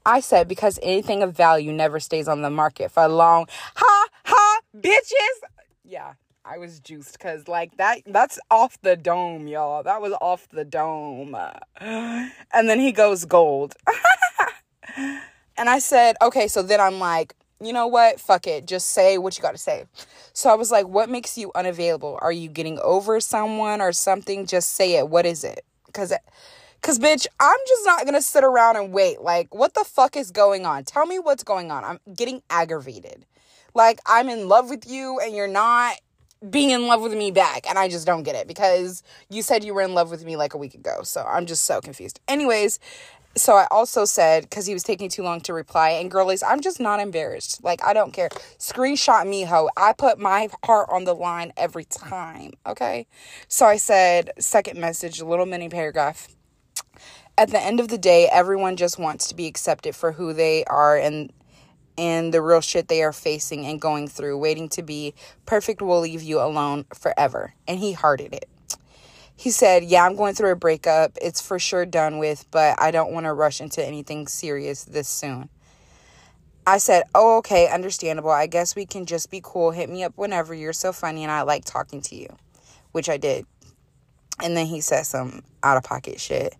I 0.05 0.21
said 0.21 0.49
because 0.49 0.79
anything 0.83 1.23
of 1.23 1.35
value 1.35 1.73
never 1.73 1.99
stays 1.99 2.29
on 2.29 2.43
the 2.43 2.51
market 2.51 2.93
for 2.93 3.09
long. 3.09 3.47
Ha 3.75 4.07
ha 4.25 4.61
bitches. 4.77 5.49
Yeah, 5.85 6.15
I 6.45 6.59
was 6.59 6.79
juiced 6.79 7.19
cuz 7.19 7.49
like 7.49 7.77
that 7.79 8.03
that's 8.07 8.39
off 8.51 8.81
the 8.83 8.97
dome, 8.97 9.49
y'all. 9.49 9.83
That 9.83 10.01
was 10.01 10.13
off 10.21 10.49
the 10.49 10.65
dome. 10.65 11.37
And 12.53 12.69
then 12.71 12.81
he 12.81 12.93
goes 12.93 13.25
gold. 13.25 13.75
and 15.59 15.69
I 15.69 15.79
said, 15.79 16.17
"Okay, 16.23 16.49
so 16.49 16.63
then 16.63 16.81
I'm 16.81 16.99
like, 16.99 17.35
you 17.61 17.73
know 17.73 17.87
what? 17.87 18.21
Fuck 18.21 18.47
it. 18.47 18.67
Just 18.67 18.89
say 18.89 19.19
what 19.19 19.37
you 19.37 19.43
got 19.43 19.53
to 19.53 19.59
say. 19.59 19.85
So 20.33 20.51
I 20.51 20.55
was 20.55 20.71
like, 20.71 20.87
what 20.87 21.09
makes 21.09 21.39
you 21.39 21.51
unavailable? 21.55 22.19
Are 22.21 22.33
you 22.33 22.49
getting 22.49 22.79
over 22.81 23.19
someone 23.21 23.81
or 23.81 23.93
something? 23.93 24.47
Just 24.47 24.75
say 24.75 24.97
it. 24.97 25.09
What 25.09 25.25
is 25.25 25.43
it? 25.43 25.65
Because, 25.87 26.13
because, 26.81 26.99
bitch, 26.99 27.27
I'm 27.41 27.59
just 27.67 27.87
not 27.87 28.03
going 28.03 28.15
to 28.15 28.23
sit 28.23 28.45
around 28.45 28.77
and 28.77 28.93
wait. 28.93 29.23
Like, 29.23 29.55
what 29.55 29.73
the 29.73 29.85
fuck 29.85 30.17
is 30.17 30.31
going 30.31 30.67
on? 30.67 30.85
Tell 30.85 31.07
me 31.07 31.19
what's 31.19 31.45
going 31.45 31.71
on. 31.71 31.85
I'm 31.85 32.01
getting 32.15 32.43
aggravated. 32.51 33.25
Like, 33.75 34.01
I'm 34.05 34.29
in 34.29 34.49
love 34.49 34.69
with 34.69 34.87
you 34.87 35.19
and 35.21 35.35
you're 35.35 35.49
not 35.49 35.97
being 36.51 36.71
in 36.71 36.87
love 36.87 37.01
with 37.01 37.15
me 37.15 37.31
back. 37.31 37.69
And 37.69 37.79
I 37.79 37.89
just 37.89 38.07
don't 38.07 38.23
get 38.23 38.35
it 38.35 38.47
because 38.47 39.03
you 39.31 39.41
said 39.41 39.65
you 39.65 39.73
were 39.73 39.81
in 39.81 39.95
love 39.95 40.11
with 40.11 40.25
me 40.25 40.37
like 40.37 40.53
a 40.53 40.59
week 40.59 40.75
ago. 40.75 41.01
So 41.03 41.25
I'm 41.27 41.47
just 41.47 41.65
so 41.65 41.81
confused. 41.81 42.21
Anyways, 42.29 42.79
so 43.37 43.55
I 43.55 43.67
also 43.71 44.05
said 44.05 44.45
because 44.45 44.67
he 44.67 44.73
was 44.73 44.83
taking 44.83 45.09
too 45.09 45.23
long 45.23 45.41
to 45.43 45.53
reply, 45.53 45.91
and 45.91 46.11
girlies, 46.11 46.43
I'm 46.43 46.61
just 46.61 46.81
not 46.81 47.01
embarrassed. 47.01 47.63
Like 47.63 47.85
I 47.85 47.93
don't 47.93 48.13
care. 48.13 48.31
Screenshot 48.59 49.29
me, 49.29 49.45
ho. 49.45 49.71
I 49.77 49.93
put 49.93 50.19
my 50.19 50.49
heart 50.65 50.89
on 50.91 51.05
the 51.05 51.15
line 51.15 51.53
every 51.57 51.85
time. 51.85 52.53
Okay. 52.67 53.07
So 53.49 53.67
I 53.67 53.77
said, 53.77 54.31
second 54.39 54.81
message, 54.81 55.21
a 55.21 55.27
little 55.27 55.47
mini 55.47 55.69
paragraph. 55.69 56.29
At 57.39 57.51
the 57.51 57.61
end 57.61 57.81
of 57.81 57.89
the 57.89 57.99
day, 57.99 58.29
everyone 58.33 58.77
just 58.77 58.99
wants 58.99 59.29
to 59.29 59.35
be 59.35 59.47
accepted 59.47 59.95
for 59.95 60.13
who 60.13 60.33
they 60.33 60.65
are 60.65 60.97
and 60.97 61.33
and 61.99 62.33
the 62.33 62.43
real 62.43 62.61
shit 62.61 62.89
they 62.89 63.03
are 63.03 63.13
facing 63.13 63.67
and 63.67 63.81
going 63.81 64.09
through. 64.09 64.39
Waiting 64.39 64.69
to 64.71 64.83
be 64.83 65.15
perfect 65.45 65.81
will 65.81 66.01
leave 66.01 66.23
you 66.23 66.41
alone 66.41 66.85
forever. 66.95 67.55
And 67.67 67.79
he 67.79 67.93
hearted 67.93 68.35
it. 68.35 68.49
He 69.37 69.51
said, 69.51 69.85
Yeah, 69.85 70.05
I'm 70.05 70.17
going 70.17 70.35
through 70.35 70.53
a 70.53 70.57
breakup. 70.57 71.17
It's 71.21 71.41
for 71.41 71.59
sure 71.59 71.85
done 71.85 72.19
with, 72.19 72.47
but 72.51 72.81
I 72.81 72.91
don't 72.91 73.13
want 73.13 73.27
to 73.27 73.35
rush 73.35 73.61
into 73.61 73.85
anything 73.85 74.27
serious 74.27 74.85
this 74.85 75.09
soon. 75.09 75.51
I 76.67 76.79
said, 76.79 77.05
Oh, 77.15 77.39
okay, 77.39 77.69
understandable. 77.69 78.31
I 78.31 78.47
guess 78.47 78.75
we 78.75 78.87
can 78.87 79.05
just 79.07 79.31
be 79.31 79.41
cool. 79.45 79.71
Hit 79.71 79.91
me 79.91 80.03
up 80.03 80.15
whenever. 80.17 80.55
You're 80.55 80.73
so 80.73 80.93
funny 80.93 81.23
and 81.23 81.31
I 81.31 81.43
like 81.43 81.65
talking 81.65 82.01
to 82.03 82.17
you, 82.17 82.35
which 82.93 83.09
I 83.09 83.19
did. 83.19 83.47
And 84.43 84.57
then 84.57 84.67
he 84.67 84.81
said 84.81 85.05
some 85.05 85.43
out 85.63 85.77
of 85.77 85.85
pocket 85.85 86.21
shit. 86.21 86.57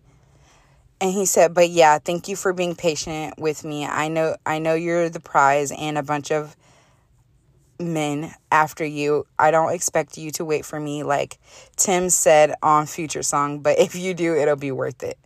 And 0.99 1.11
he 1.11 1.27
said, 1.27 1.53
"But 1.53 1.69
yeah, 1.69 1.99
thank 1.99 2.27
you 2.27 2.35
for 2.35 2.53
being 2.53 2.75
patient 2.75 3.37
with 3.37 3.63
me. 3.63 3.85
I 3.85 4.07
know 4.07 4.35
I 4.47 4.57
know 4.57 4.73
you're 4.73 5.09
the 5.09 5.19
prize 5.19 5.71
and 5.71 5.95
a 5.95 6.01
bunch 6.01 6.31
of 6.31 6.55
men 7.79 8.33
after 8.51 8.85
you. 8.85 9.25
I 9.37 9.51
don't 9.51 9.73
expect 9.73 10.17
you 10.17 10.31
to 10.31 10.45
wait 10.45 10.65
for 10.65 10.79
me 10.79 11.03
like 11.03 11.39
Tems 11.75 12.15
said 12.15 12.53
on 12.63 12.85
Future 12.85 13.23
Song, 13.23 13.59
but 13.59 13.79
if 13.79 13.95
you 13.95 14.13
do, 14.13 14.35
it'll 14.35 14.55
be 14.55 14.71
worth 14.71 15.03
it. 15.03 15.17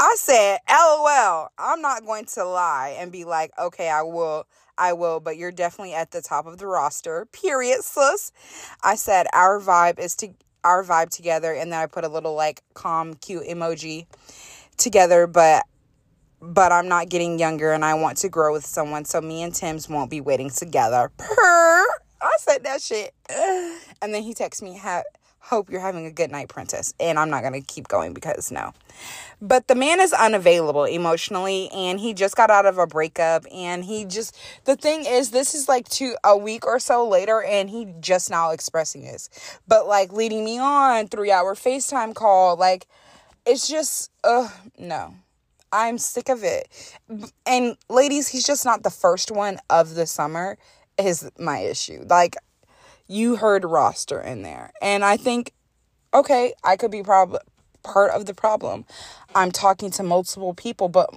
I 0.00 0.14
said, 0.16 0.58
LOL. 0.70 1.48
I'm 1.58 1.82
not 1.82 2.04
going 2.06 2.26
to 2.26 2.44
lie 2.44 2.96
and 2.98 3.10
be 3.10 3.24
like, 3.24 3.50
okay, 3.58 3.88
I 3.88 4.02
will. 4.02 4.46
I 4.76 4.92
will, 4.92 5.18
but 5.18 5.36
you're 5.36 5.50
definitely 5.50 5.94
at 5.94 6.12
the 6.12 6.22
top 6.22 6.46
of 6.46 6.58
the 6.58 6.66
roster. 6.68 7.26
Period, 7.32 7.82
sus. 7.82 8.30
I 8.82 8.94
said 8.94 9.26
our 9.32 9.60
vibe 9.60 9.98
is 9.98 10.14
to 10.16 10.28
our 10.62 10.84
vibe 10.84 11.10
together, 11.10 11.52
and 11.52 11.72
then 11.72 11.80
I 11.80 11.86
put 11.86 12.04
a 12.04 12.08
little 12.08 12.34
like 12.34 12.62
calm, 12.74 13.14
cute 13.14 13.44
emoji 13.44 14.06
together, 14.76 15.26
but 15.26 15.64
but 16.40 16.72
I'm 16.72 16.88
not 16.88 17.08
getting 17.08 17.38
younger 17.38 17.72
and 17.72 17.84
I 17.84 17.94
want 17.94 18.18
to 18.18 18.28
grow 18.28 18.52
with 18.52 18.64
someone. 18.64 19.04
So 19.04 19.20
me 19.20 19.42
and 19.42 19.54
Tems 19.54 19.88
won't 19.88 20.10
be 20.10 20.20
waiting 20.20 20.50
together. 20.50 21.10
Purr. 21.16 21.86
I 22.20 22.36
said 22.38 22.64
that 22.64 22.82
shit. 22.82 23.14
And 24.00 24.14
then 24.14 24.22
he 24.22 24.32
texts 24.32 24.62
me, 24.62 24.80
hope 25.48 25.70
you're 25.70 25.80
having 25.80 26.06
a 26.06 26.10
good 26.12 26.30
night, 26.30 26.48
princess. 26.48 26.94
And 27.00 27.18
I'm 27.18 27.30
not 27.30 27.40
going 27.40 27.54
to 27.54 27.60
keep 27.60 27.88
going 27.88 28.12
because 28.12 28.52
no. 28.52 28.72
But 29.40 29.66
the 29.66 29.74
man 29.74 30.00
is 30.00 30.12
unavailable 30.12 30.84
emotionally 30.84 31.68
and 31.70 31.98
he 31.98 32.12
just 32.14 32.36
got 32.36 32.50
out 32.50 32.66
of 32.66 32.78
a 32.78 32.86
breakup 32.86 33.44
and 33.52 33.84
he 33.84 34.04
just 34.04 34.36
the 34.66 34.76
thing 34.76 35.04
is 35.06 35.30
this 35.30 35.54
is 35.54 35.68
like 35.68 35.88
two 35.88 36.14
a 36.22 36.36
week 36.36 36.66
or 36.66 36.78
so 36.78 37.08
later 37.08 37.42
and 37.42 37.70
he 37.70 37.92
just 38.00 38.30
now 38.30 38.50
expressing 38.50 39.02
this. 39.02 39.30
But 39.66 39.86
like 39.86 40.12
leading 40.12 40.44
me 40.44 40.58
on 40.58 41.08
3-hour 41.08 41.54
FaceTime 41.54 42.14
call 42.14 42.56
like 42.56 42.86
it's 43.46 43.66
just 43.68 44.10
uh 44.24 44.48
no. 44.78 45.14
I'm 45.72 45.98
sick 45.98 46.28
of 46.28 46.42
it. 46.44 46.68
And 47.46 47.76
ladies, 47.88 48.28
he's 48.28 48.44
just 48.44 48.64
not 48.64 48.82
the 48.82 48.90
first 48.90 49.30
one 49.30 49.58
of 49.68 49.94
the 49.94 50.06
summer 50.06 50.58
is 50.98 51.30
my 51.38 51.60
issue. 51.60 52.04
Like 52.08 52.36
you 53.06 53.36
heard 53.36 53.64
roster 53.64 54.20
in 54.20 54.42
there. 54.42 54.72
And 54.82 55.04
I 55.04 55.16
think 55.16 55.52
okay, 56.14 56.54
I 56.64 56.76
could 56.76 56.90
be 56.90 57.02
prob- 57.02 57.38
part 57.82 58.12
of 58.12 58.26
the 58.26 58.34
problem. 58.34 58.84
I'm 59.34 59.52
talking 59.52 59.90
to 59.92 60.02
multiple 60.02 60.54
people, 60.54 60.88
but 60.88 61.10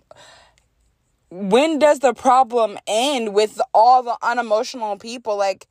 when 1.29 1.79
does 1.79 2.00
the 2.00 2.13
problem 2.13 2.77
end 2.88 3.34
with 3.34 3.62
all 3.74 4.03
the 4.03 4.17
unemotional 4.22 4.98
people 4.98 5.38
like 5.38 5.67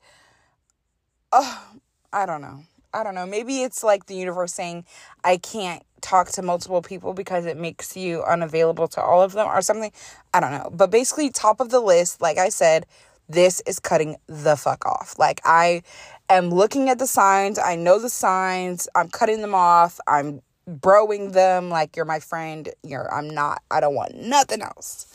oh, 1.31 1.67
I 2.11 2.25
don't 2.25 2.41
know. 2.41 2.63
I 2.93 3.03
don't 3.03 3.15
know. 3.15 3.25
Maybe 3.25 3.61
it's 3.61 3.83
like 3.83 4.07
the 4.07 4.15
universe 4.15 4.53
saying 4.53 4.85
I 5.23 5.37
can't 5.37 5.83
talk 6.01 6.29
to 6.31 6.41
multiple 6.41 6.81
people 6.81 7.13
because 7.13 7.45
it 7.45 7.57
makes 7.57 7.95
you 7.95 8.23
unavailable 8.23 8.87
to 8.89 9.01
all 9.01 9.21
of 9.21 9.33
them 9.33 9.47
or 9.47 9.61
something. 9.61 9.91
I 10.33 10.39
don't 10.39 10.51
know. 10.51 10.69
But 10.71 10.91
basically, 10.91 11.29
top 11.29 11.59
of 11.59 11.69
the 11.69 11.79
list, 11.79 12.21
like 12.21 12.37
I 12.37 12.49
said, 12.49 12.85
this 13.29 13.61
is 13.65 13.79
cutting 13.79 14.17
the 14.27 14.55
fuck 14.55 14.85
off. 14.85 15.17
Like, 15.17 15.41
I 15.45 15.83
am 16.29 16.49
looking 16.49 16.89
at 16.89 16.99
the 16.99 17.07
signs. 17.07 17.57
I 17.57 17.75
know 17.75 17.99
the 17.99 18.09
signs. 18.09 18.87
I'm 18.95 19.09
cutting 19.09 19.41
them 19.41 19.55
off. 19.55 19.99
I'm 20.07 20.41
broing 20.69 21.33
them 21.33 21.69
like 21.69 21.95
you're 21.95 22.05
my 22.05 22.19
friend. 22.19 22.69
You're, 22.83 23.11
I'm 23.13 23.29
not. 23.29 23.61
I 23.71 23.79
don't 23.79 23.95
want 23.95 24.15
nothing 24.15 24.61
else. 24.61 25.07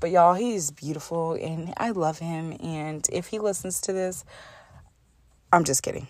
But 0.00 0.10
y'all, 0.10 0.34
he's 0.34 0.70
beautiful 0.70 1.34
and 1.34 1.72
I 1.76 1.90
love 1.90 2.18
him. 2.18 2.56
And 2.60 3.06
if 3.12 3.28
he 3.28 3.38
listens 3.38 3.80
to 3.82 3.92
this, 3.92 4.24
I'm 5.52 5.64
just 5.64 5.82
kidding. 5.82 6.08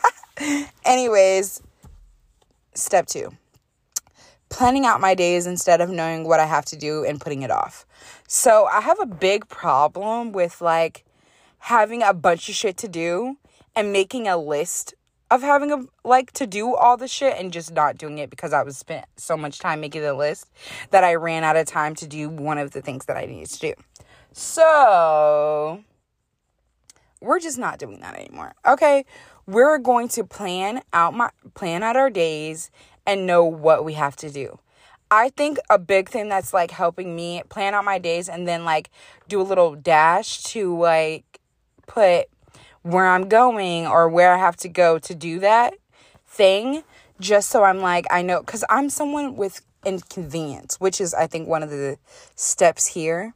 Anyways, 0.84 1.60
step 2.74 3.06
two 3.06 3.32
planning 4.50 4.84
out 4.84 5.00
my 5.00 5.14
days 5.14 5.46
instead 5.46 5.80
of 5.80 5.88
knowing 5.88 6.26
what 6.26 6.40
I 6.40 6.44
have 6.44 6.66
to 6.66 6.76
do 6.76 7.04
and 7.04 7.20
putting 7.20 7.42
it 7.42 7.50
off. 7.50 7.86
So 8.26 8.66
I 8.66 8.80
have 8.80 9.00
a 9.00 9.06
big 9.06 9.48
problem 9.48 10.32
with 10.32 10.60
like 10.60 11.04
having 11.58 12.02
a 12.02 12.12
bunch 12.12 12.48
of 12.48 12.54
shit 12.54 12.76
to 12.78 12.88
do 12.88 13.38
and 13.74 13.92
making 13.92 14.28
a 14.28 14.36
list 14.36 14.94
of 15.30 15.42
having 15.42 15.70
a 15.70 15.84
like 16.04 16.32
to 16.32 16.46
do 16.46 16.74
all 16.74 16.96
the 16.96 17.06
shit 17.06 17.38
and 17.38 17.52
just 17.52 17.72
not 17.72 17.96
doing 17.96 18.18
it 18.18 18.28
because 18.28 18.52
I 18.52 18.64
was 18.64 18.76
spent 18.76 19.06
so 19.16 19.36
much 19.36 19.60
time 19.60 19.80
making 19.80 20.02
the 20.02 20.14
list 20.14 20.50
that 20.90 21.04
I 21.04 21.14
ran 21.14 21.44
out 21.44 21.56
of 21.56 21.66
time 21.66 21.94
to 21.96 22.08
do 22.08 22.28
one 22.28 22.58
of 22.58 22.72
the 22.72 22.82
things 22.82 23.06
that 23.06 23.16
I 23.16 23.26
needed 23.26 23.48
to 23.50 23.58
do. 23.60 23.74
So 24.32 25.84
we're 27.20 27.38
just 27.38 27.58
not 27.58 27.78
doing 27.78 28.00
that 28.00 28.16
anymore. 28.16 28.54
Okay? 28.66 29.04
We're 29.50 29.78
going 29.78 30.06
to 30.10 30.22
plan 30.22 30.80
out 30.92 31.12
my 31.12 31.30
plan 31.54 31.82
out 31.82 31.96
our 31.96 32.08
days 32.08 32.70
and 33.04 33.26
know 33.26 33.44
what 33.44 33.84
we 33.84 33.94
have 33.94 34.14
to 34.16 34.30
do. 34.30 34.60
I 35.10 35.30
think 35.30 35.58
a 35.68 35.76
big 35.76 36.08
thing 36.08 36.28
that's 36.28 36.54
like 36.54 36.70
helping 36.70 37.16
me 37.16 37.42
plan 37.48 37.74
out 37.74 37.84
my 37.84 37.98
days 37.98 38.28
and 38.28 38.46
then 38.46 38.64
like 38.64 38.90
do 39.26 39.40
a 39.40 39.42
little 39.42 39.74
dash 39.74 40.44
to 40.44 40.78
like 40.78 41.40
put 41.88 42.26
where 42.82 43.08
I'm 43.08 43.28
going 43.28 43.88
or 43.88 44.08
where 44.08 44.32
I 44.32 44.38
have 44.38 44.56
to 44.58 44.68
go 44.68 45.00
to 45.00 45.14
do 45.16 45.40
that 45.40 45.74
thing 46.28 46.84
just 47.18 47.50
so 47.50 47.64
I'm 47.64 47.78
like 47.78 48.06
I 48.08 48.22
know 48.22 48.44
cuz 48.44 48.62
I'm 48.70 48.88
someone 48.88 49.34
with 49.34 49.62
inconvenience, 49.84 50.78
which 50.78 51.00
is 51.00 51.12
I 51.12 51.26
think 51.26 51.48
one 51.48 51.64
of 51.64 51.70
the 51.70 51.98
steps 52.36 52.86
here, 52.86 53.34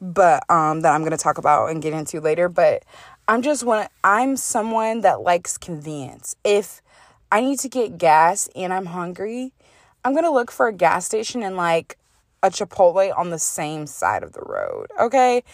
but 0.00 0.42
um 0.50 0.80
that 0.80 0.92
I'm 0.92 1.02
going 1.02 1.12
to 1.12 1.16
talk 1.16 1.38
about 1.38 1.70
and 1.70 1.80
get 1.80 1.92
into 1.92 2.20
later, 2.20 2.48
but 2.48 2.82
I'm 3.28 3.42
just 3.42 3.64
one 3.64 3.86
I'm 4.02 4.36
someone 4.36 5.02
that 5.02 5.20
likes 5.20 5.56
convenience. 5.56 6.34
If 6.44 6.82
I 7.30 7.40
need 7.40 7.60
to 7.60 7.68
get 7.68 7.96
gas 7.96 8.48
and 8.56 8.72
I'm 8.72 8.86
hungry, 8.86 9.52
I'm 10.04 10.12
going 10.12 10.24
to 10.24 10.30
look 10.30 10.50
for 10.50 10.66
a 10.66 10.72
gas 10.72 11.06
station 11.06 11.42
and 11.42 11.56
like 11.56 11.96
a 12.42 12.50
Chipotle 12.50 13.16
on 13.16 13.30
the 13.30 13.38
same 13.38 13.86
side 13.86 14.22
of 14.22 14.32
the 14.32 14.42
road. 14.42 14.88
Okay? 15.00 15.44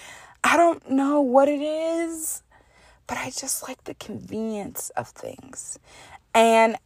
I 0.43 0.57
don't 0.57 0.91
know 0.91 1.21
what 1.21 1.49
it 1.49 1.61
is, 1.61 2.43
but 3.07 3.19
I 3.19 3.27
just 3.31 3.69
like 3.69 3.85
the 3.85 3.95
convenience 3.95 4.91
of 4.97 5.09
things. 5.09 5.79
And 6.35 6.77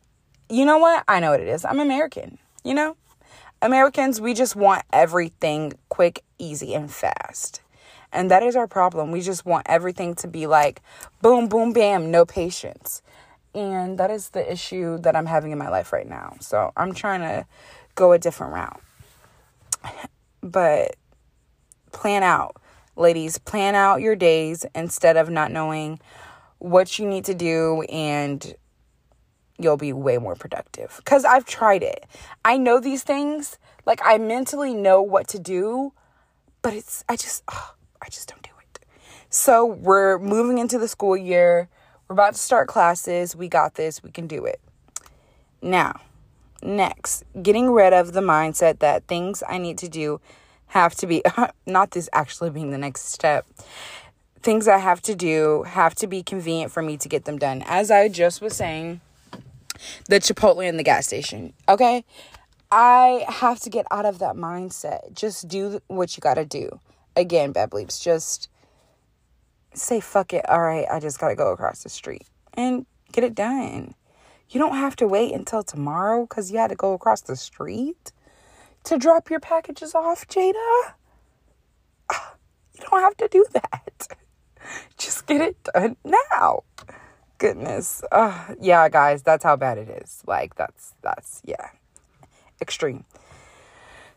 you 0.48 0.66
know 0.66 0.78
what? 0.78 1.04
I 1.06 1.20
know 1.20 1.30
what 1.30 1.40
it 1.40 1.48
is. 1.48 1.64
I'm 1.64 1.80
American, 1.80 2.38
you 2.64 2.74
know? 2.74 2.96
Americans, 3.62 4.20
we 4.20 4.34
just 4.34 4.56
want 4.56 4.82
everything 4.92 5.72
quick, 5.88 6.24
easy, 6.38 6.74
and 6.74 6.90
fast. 6.90 7.61
And 8.12 8.30
that 8.30 8.42
is 8.42 8.56
our 8.56 8.66
problem. 8.66 9.10
We 9.10 9.22
just 9.22 9.46
want 9.46 9.66
everything 9.68 10.14
to 10.16 10.28
be 10.28 10.46
like 10.46 10.82
boom, 11.22 11.48
boom, 11.48 11.72
bam, 11.72 12.10
no 12.10 12.24
patience. 12.24 13.02
And 13.54 13.98
that 13.98 14.10
is 14.10 14.30
the 14.30 14.50
issue 14.50 14.98
that 14.98 15.14
I'm 15.14 15.26
having 15.26 15.52
in 15.52 15.58
my 15.58 15.68
life 15.68 15.92
right 15.92 16.08
now. 16.08 16.36
So 16.40 16.72
I'm 16.76 16.94
trying 16.94 17.20
to 17.20 17.46
go 17.94 18.12
a 18.12 18.18
different 18.18 18.52
route. 18.54 18.80
But 20.42 20.96
plan 21.92 22.22
out, 22.22 22.56
ladies, 22.96 23.38
plan 23.38 23.74
out 23.74 24.00
your 24.00 24.16
days 24.16 24.64
instead 24.74 25.16
of 25.16 25.30
not 25.30 25.52
knowing 25.52 26.00
what 26.58 26.98
you 26.98 27.06
need 27.06 27.24
to 27.26 27.34
do 27.34 27.82
and 27.88 28.54
you'll 29.58 29.76
be 29.76 29.92
way 29.92 30.18
more 30.18 30.34
productive. 30.34 30.94
Because 30.96 31.24
I've 31.24 31.44
tried 31.44 31.82
it. 31.82 32.04
I 32.44 32.56
know 32.56 32.80
these 32.80 33.02
things. 33.02 33.58
Like, 33.84 34.00
I 34.04 34.18
mentally 34.18 34.74
know 34.74 35.02
what 35.02 35.28
to 35.28 35.38
do, 35.38 35.92
but 36.62 36.72
it's, 36.72 37.04
I 37.08 37.16
just, 37.16 37.42
oh, 37.50 37.74
I 38.02 38.08
just 38.08 38.28
don't 38.28 38.42
do 38.42 38.50
it. 38.60 38.84
So, 39.30 39.64
we're 39.64 40.18
moving 40.18 40.58
into 40.58 40.78
the 40.78 40.88
school 40.88 41.16
year. 41.16 41.68
We're 42.08 42.14
about 42.14 42.34
to 42.34 42.38
start 42.40 42.68
classes. 42.68 43.34
We 43.34 43.48
got 43.48 43.76
this. 43.76 44.02
We 44.02 44.10
can 44.10 44.26
do 44.26 44.44
it. 44.44 44.60
Now, 45.62 46.00
next, 46.62 47.24
getting 47.40 47.70
rid 47.70 47.92
of 47.92 48.12
the 48.12 48.20
mindset 48.20 48.80
that 48.80 49.06
things 49.06 49.42
I 49.48 49.58
need 49.58 49.78
to 49.78 49.88
do 49.88 50.20
have 50.66 50.94
to 50.96 51.06
be, 51.06 51.22
not 51.66 51.92
this 51.92 52.08
actually 52.12 52.50
being 52.50 52.70
the 52.70 52.78
next 52.78 53.12
step. 53.12 53.46
Things 54.42 54.66
I 54.66 54.78
have 54.78 55.00
to 55.02 55.14
do 55.14 55.62
have 55.64 55.94
to 55.96 56.06
be 56.06 56.22
convenient 56.22 56.72
for 56.72 56.82
me 56.82 56.96
to 56.96 57.08
get 57.08 57.24
them 57.24 57.38
done. 57.38 57.62
As 57.64 57.90
I 57.90 58.08
just 58.08 58.40
was 58.40 58.56
saying, 58.56 59.00
the 60.08 60.18
Chipotle 60.18 60.66
in 60.66 60.76
the 60.76 60.82
gas 60.82 61.06
station. 61.06 61.52
Okay? 61.68 62.04
I 62.70 63.24
have 63.28 63.60
to 63.60 63.70
get 63.70 63.86
out 63.90 64.06
of 64.06 64.18
that 64.20 64.34
mindset. 64.34 65.14
Just 65.14 65.46
do 65.46 65.80
what 65.88 66.16
you 66.16 66.20
got 66.20 66.34
to 66.34 66.44
do. 66.44 66.80
Again, 67.16 67.52
bad 67.52 67.70
bleeps, 67.70 68.02
just 68.02 68.48
say 69.74 70.00
fuck 70.00 70.32
it. 70.32 70.48
All 70.48 70.60
right, 70.60 70.86
I 70.90 71.00
just 71.00 71.18
got 71.18 71.28
to 71.28 71.34
go 71.34 71.52
across 71.52 71.82
the 71.82 71.88
street 71.88 72.26
and 72.54 72.86
get 73.12 73.24
it 73.24 73.34
done. 73.34 73.94
You 74.50 74.60
don't 74.60 74.76
have 74.76 74.96
to 74.96 75.08
wait 75.08 75.32
until 75.32 75.62
tomorrow 75.62 76.26
cuz 76.26 76.50
you 76.50 76.58
had 76.58 76.68
to 76.68 76.76
go 76.76 76.92
across 76.92 77.22
the 77.22 77.36
street 77.36 78.12
to 78.84 78.98
drop 78.98 79.30
your 79.30 79.40
packages 79.40 79.94
off, 79.94 80.26
Jada. 80.26 80.94
You 82.74 82.88
don't 82.90 83.02
have 83.02 83.16
to 83.18 83.28
do 83.28 83.44
that. 83.52 84.08
Just 84.98 85.26
get 85.26 85.40
it 85.40 85.56
done 85.64 85.96
now. 86.04 86.64
Goodness. 87.38 88.02
Uh, 88.10 88.54
yeah, 88.60 88.88
guys, 88.88 89.22
that's 89.22 89.44
how 89.44 89.56
bad 89.56 89.78
it 89.78 89.88
is. 89.88 90.22
Like 90.26 90.54
that's 90.56 90.94
that's 91.02 91.42
yeah. 91.44 91.68
Extreme. 92.60 93.04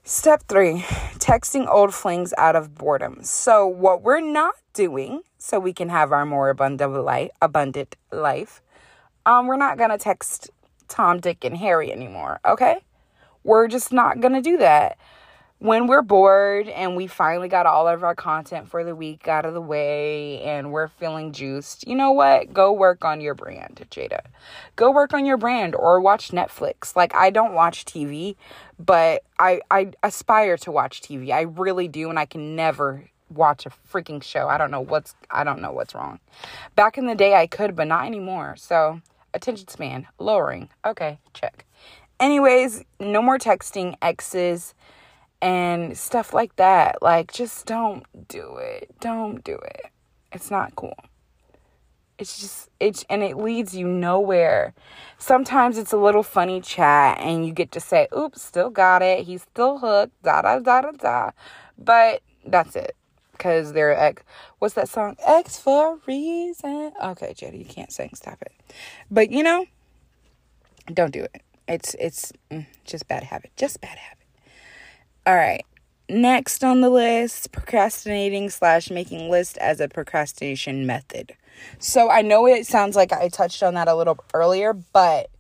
Step 0.08 0.44
3, 0.48 0.82
texting 1.18 1.68
old 1.68 1.92
flings 1.92 2.32
out 2.38 2.56
of 2.56 2.76
boredom. 2.76 3.24
So 3.24 3.66
what 3.66 4.04
we're 4.04 4.22
not 4.22 4.54
doing 4.72 5.24
so 5.40 5.60
we 5.60 5.74
can 5.74 5.90
have 5.90 6.12
our 6.12 6.28
more 6.28 6.50
abundant 6.52 6.94
life, 7.04 7.32
abundant 7.42 7.96
life. 8.12 8.62
Um, 9.26 9.48
we're 9.48 9.58
not 9.58 9.80
gonna 9.80 9.98
text 9.98 10.52
Tom, 10.88 11.20
Dick, 11.20 11.44
and 11.44 11.58
Harry 11.58 11.92
anymore. 11.92 12.40
Okay, 12.46 12.82
we're 13.44 13.68
just 13.68 13.92
not 13.92 14.20
gonna 14.20 14.44
do 14.44 14.58
that. 14.58 15.00
When 15.60 15.88
we're 15.88 16.02
bored 16.02 16.68
and 16.68 16.98
we 16.98 17.08
finally 17.08 17.48
got 17.48 17.66
all 17.66 17.88
of 17.88 18.04
our 18.04 18.14
content 18.14 18.68
for 18.68 18.84
the 18.84 18.94
week 18.94 19.28
out 19.30 19.46
of 19.46 19.54
the 19.54 19.62
way 19.62 20.42
and 20.42 20.74
we're 20.74 20.90
feeling 20.90 21.32
juiced, 21.32 21.88
you 21.88 21.96
know 21.96 22.12
what? 22.12 22.54
Go 22.54 22.74
work 22.74 23.06
on 23.06 23.22
your 23.22 23.34
brand, 23.34 23.88
Jada. 23.90 24.20
Go 24.76 24.92
work 24.92 25.14
on 25.14 25.26
your 25.26 25.38
brand 25.38 25.74
or 25.74 26.02
watch 26.02 26.32
Netflix. 26.32 26.94
Like 26.96 27.16
I 27.16 27.30
don't 27.30 27.54
watch 27.54 27.86
TV, 27.86 28.36
but 28.78 29.24
I 29.40 29.62
I 29.72 29.94
aspire 30.04 30.58
to 30.58 30.72
watch 30.74 31.02
TV. 31.02 31.32
I 31.32 31.42
really 31.42 31.88
do 31.88 32.10
and 32.10 32.20
I 32.20 32.26
can 32.26 32.58
never 32.58 33.10
watch 33.30 33.66
a 33.66 33.72
freaking 33.92 34.22
show. 34.22 34.50
I 34.50 34.58
don't 34.58 34.72
know 34.72 34.82
what's 34.82 35.16
I 35.32 35.46
don't 35.46 35.62
know 35.62 35.72
what's 35.72 35.96
wrong. 35.96 36.20
Back 36.76 36.98
in 36.98 37.08
the 37.08 37.16
day 37.16 37.34
I 37.34 37.48
could, 37.48 37.78
but 37.78 37.88
not 37.88 38.06
anymore. 38.06 38.56
So, 38.58 39.02
attention 39.34 39.70
span 39.70 40.08
lowering. 40.20 40.68
Okay, 40.86 41.18
check. 41.34 41.66
Anyways, 42.20 42.84
no 43.00 43.22
more 43.22 43.38
texting 43.38 43.96
exes 44.02 44.74
and 45.46 45.96
stuff 45.96 46.34
like 46.34 46.56
that. 46.56 47.04
Like 47.04 47.32
just 47.32 47.68
don't 47.68 48.04
do 48.28 48.58
it. 48.58 48.90
Don't 49.00 49.44
do 49.44 49.54
it. 49.54 49.92
It's 50.32 50.50
not 50.50 50.76
cool. 50.76 50.98
It's 52.18 52.40
just 52.40 52.70
it's 52.80 53.06
and 53.12 53.22
it 53.22 53.38
leads 53.38 53.76
you 53.76 53.88
nowhere. 53.88 54.74
Sometimes 55.20 55.78
it's 55.78 55.94
a 55.94 55.98
little 55.98 56.24
funny 56.24 56.62
chat 56.62 57.20
and 57.20 57.46
you 57.46 57.54
get 57.54 57.72
to 57.74 57.80
say, 57.80 58.08
"Oops, 58.18 58.42
still 58.42 58.72
got 58.72 59.04
it. 59.04 59.26
He's 59.26 59.44
still 59.44 59.78
hooked." 59.78 60.20
Da 60.24 60.42
da 60.42 60.58
da 60.60 60.82
da 60.82 60.92
da. 60.92 61.32
But 61.78 62.22
that's 62.44 62.76
it. 62.76 62.96
Cause 63.38 63.74
they're 63.74 63.96
X. 63.96 64.24
What's 64.58 64.74
that 64.74 64.90
song? 64.90 65.16
X 65.24 65.60
for 65.60 65.96
a 65.96 65.98
reason. 66.08 66.94
Okay, 67.04 67.36
Jada, 67.38 67.60
you 67.60 67.66
can't 67.66 67.92
sing. 67.92 68.10
Stop 68.16 68.42
it. 68.42 68.54
But 69.12 69.30
you 69.30 69.44
know, 69.44 69.68
don't 70.92 71.12
do 71.12 71.24
it. 71.24 71.44
It's 71.68 71.96
it's 72.00 72.34
mm, 72.50 72.66
just 72.84 73.08
bad 73.08 73.24
habit. 73.24 73.52
Just 73.56 73.80
bad 73.80 74.00
habit. 74.00 74.25
All 75.28 75.36
right. 75.36 75.66
Next 76.08 76.64
on 76.64 76.82
the 76.82 76.90
list, 76.90 77.52
procrastinating 77.52 78.52
slash 78.52 78.92
making 78.92 79.30
list 79.32 79.58
as 79.58 79.80
a 79.80 79.88
procrastination 79.88 80.86
method. 80.86 81.34
So 81.80 82.12
I 82.12 82.22
know 82.22 82.46
it 82.46 82.68
sounds 82.68 82.96
like 82.96 83.12
I 83.12 83.30
touched 83.30 83.64
on 83.64 83.74
that 83.74 83.88
a 83.88 83.96
little 83.96 84.20
earlier, 84.36 84.74
but 84.74 85.32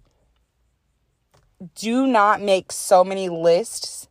do 1.76 2.08
not 2.08 2.42
make 2.42 2.72
so 2.72 3.04
many 3.04 3.30
lists 3.30 4.08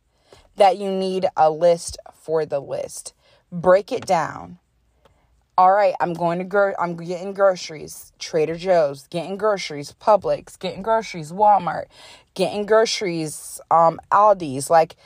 that 0.55 0.77
you 0.77 0.89
need 0.89 1.25
a 1.35 1.51
list 1.51 1.97
for 2.13 2.45
the 2.45 2.61
list. 2.61 3.13
Break 3.51 3.91
it 3.91 4.05
down. 4.05 4.59
All 5.57 5.71
right, 5.71 5.93
I'm 6.01 6.13
going 6.13 6.39
to 6.39 6.45
go. 6.45 6.73
I'm 6.79 6.97
getting 6.97 7.33
groceries, 7.33 8.11
Trader 8.19 8.55
Joe's, 8.55 9.07
getting 9.07 9.37
groceries, 9.37 9.93
Publix, 10.01 10.59
getting 10.59 10.81
groceries, 10.81 11.31
Walmart, 11.31 11.85
getting 12.33 12.65
groceries, 12.65 13.61
um, 13.71 13.99
Aldi's. 14.11 14.69
Like, 14.69 14.97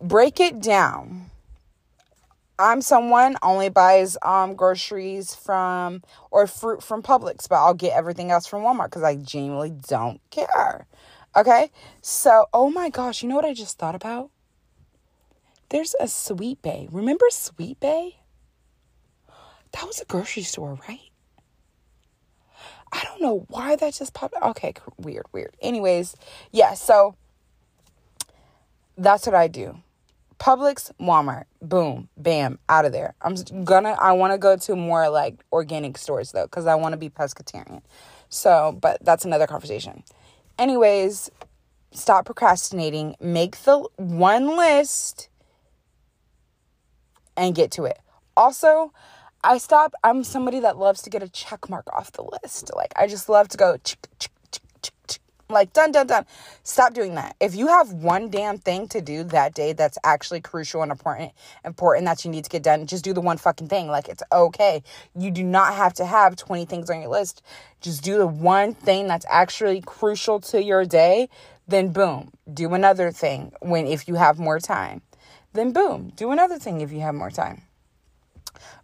break 0.00 0.40
it 0.40 0.60
down. 0.60 1.30
I'm 2.58 2.80
someone 2.80 3.36
only 3.42 3.68
buys 3.68 4.16
um 4.22 4.54
groceries 4.54 5.34
from 5.34 6.02
or 6.30 6.46
fruit 6.46 6.82
from 6.82 7.02
Publix, 7.02 7.48
but 7.48 7.56
I'll 7.56 7.74
get 7.74 7.92
everything 7.92 8.30
else 8.30 8.46
from 8.46 8.62
Walmart 8.62 8.86
because 8.86 9.02
I 9.02 9.16
genuinely 9.16 9.74
don't 9.88 10.20
care. 10.30 10.86
Okay, 11.36 11.70
so 12.00 12.46
oh 12.54 12.70
my 12.70 12.88
gosh, 12.88 13.22
you 13.22 13.28
know 13.28 13.36
what 13.36 13.44
I 13.44 13.52
just 13.52 13.78
thought 13.78 13.94
about? 13.94 14.30
There's 15.68 15.94
a 16.00 16.08
Sweet 16.08 16.62
Bay. 16.62 16.88
Remember 16.90 17.26
Sweet 17.30 17.78
Bay? 17.80 18.20
That 19.72 19.86
was 19.86 20.00
a 20.00 20.06
grocery 20.06 20.44
store, 20.44 20.78
right? 20.88 21.10
I 22.92 23.02
don't 23.04 23.20
know 23.20 23.44
why 23.48 23.76
that 23.76 23.94
just 23.94 24.14
popped. 24.14 24.34
Okay, 24.40 24.72
weird, 24.96 25.26
weird. 25.32 25.54
Anyways, 25.60 26.16
yeah, 26.52 26.72
so 26.74 27.16
that's 28.96 29.26
what 29.26 29.34
I 29.34 29.48
do. 29.48 29.78
Publix, 30.38 30.90
Walmart, 31.00 31.44
boom, 31.62 32.08
bam, 32.16 32.58
out 32.68 32.84
of 32.84 32.92
there. 32.92 33.14
I'm 33.22 33.36
gonna, 33.64 33.96
I 33.98 34.12
wanna 34.12 34.38
go 34.38 34.56
to 34.56 34.76
more 34.76 35.08
like 35.08 35.42
organic 35.52 35.96
stores 35.96 36.32
though, 36.32 36.44
because 36.44 36.66
I 36.66 36.74
wanna 36.74 36.96
be 36.96 37.08
pescatarian. 37.08 37.82
So, 38.28 38.76
but 38.80 39.02
that's 39.04 39.24
another 39.24 39.46
conversation. 39.46 40.02
Anyways, 40.58 41.30
stop 41.92 42.26
procrastinating, 42.26 43.16
make 43.20 43.56
the 43.62 43.88
one 43.96 44.56
list 44.56 45.28
and 47.36 47.54
get 47.54 47.70
to 47.72 47.84
it. 47.84 47.98
Also, 48.36 48.92
I 49.42 49.58
stop, 49.58 49.94
I'm 50.02 50.24
somebody 50.24 50.60
that 50.60 50.76
loves 50.76 51.02
to 51.02 51.10
get 51.10 51.22
a 51.22 51.28
check 51.28 51.70
mark 51.70 51.86
off 51.92 52.12
the 52.12 52.24
list. 52.42 52.70
Like, 52.74 52.92
I 52.96 53.06
just 53.06 53.28
love 53.28 53.48
to 53.48 53.56
go, 53.56 53.76
like, 55.48 55.72
done, 55.72 55.92
done, 55.92 56.08
done. 56.08 56.26
Stop 56.64 56.92
doing 56.92 57.14
that. 57.14 57.36
If 57.38 57.54
you 57.54 57.68
have 57.68 57.92
one 57.92 58.30
damn 58.30 58.58
thing 58.58 58.88
to 58.88 59.00
do 59.00 59.22
that 59.24 59.54
day 59.54 59.72
that's 59.72 59.96
actually 60.02 60.40
crucial 60.40 60.82
and 60.82 60.90
important, 60.90 61.32
important 61.64 62.06
that 62.06 62.24
you 62.24 62.30
need 62.30 62.44
to 62.44 62.50
get 62.50 62.64
done, 62.64 62.86
just 62.86 63.04
do 63.04 63.12
the 63.12 63.20
one 63.20 63.36
fucking 63.38 63.68
thing. 63.68 63.86
Like, 63.86 64.08
it's 64.08 64.24
okay. 64.32 64.82
You 65.16 65.30
do 65.30 65.44
not 65.44 65.74
have 65.74 65.94
to 65.94 66.04
have 66.04 66.34
20 66.34 66.64
things 66.64 66.90
on 66.90 67.00
your 67.00 67.10
list. 67.10 67.42
Just 67.80 68.02
do 68.02 68.18
the 68.18 68.26
one 68.26 68.74
thing 68.74 69.06
that's 69.06 69.26
actually 69.28 69.80
crucial 69.82 70.40
to 70.40 70.62
your 70.62 70.84
day. 70.84 71.28
Then, 71.68 71.92
boom, 71.92 72.32
do 72.52 72.74
another 72.74 73.12
thing 73.12 73.52
when, 73.60 73.86
if 73.86 74.08
you 74.08 74.14
have 74.16 74.38
more 74.38 74.58
time. 74.58 75.02
Then, 75.52 75.72
boom, 75.72 76.12
do 76.16 76.32
another 76.32 76.58
thing 76.58 76.80
if 76.80 76.90
you 76.92 77.00
have 77.00 77.14
more 77.14 77.30
time. 77.30 77.62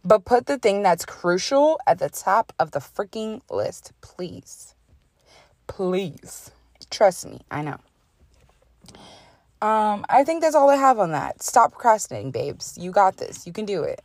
But 0.05 0.25
put 0.25 0.47
the 0.47 0.59
thing 0.59 0.83
that's 0.83 1.05
crucial 1.05 1.81
at 1.87 1.99
the 1.99 2.09
top 2.09 2.53
of 2.59 2.71
the 2.73 2.81
freaking 2.81 3.41
list, 3.51 3.93
please. 4.01 4.75
Please. 5.67 6.51
Trust 6.93 7.27
me, 7.27 7.41
I 7.51 7.63
know. 7.63 7.79
Um, 9.63 10.05
I 10.11 10.25
think 10.25 10.43
that's 10.43 10.55
all 10.55 10.69
I 10.69 10.77
have 10.77 10.99
on 10.99 11.13
that. 11.13 11.43
Stop 11.43 11.73
procrastinating, 11.73 12.31
babes. 12.31 12.77
You 12.79 12.91
got 12.91 13.17
this. 13.17 13.47
You 13.47 13.53
can 13.53 13.65
do 13.65 13.83
it. 13.83 14.03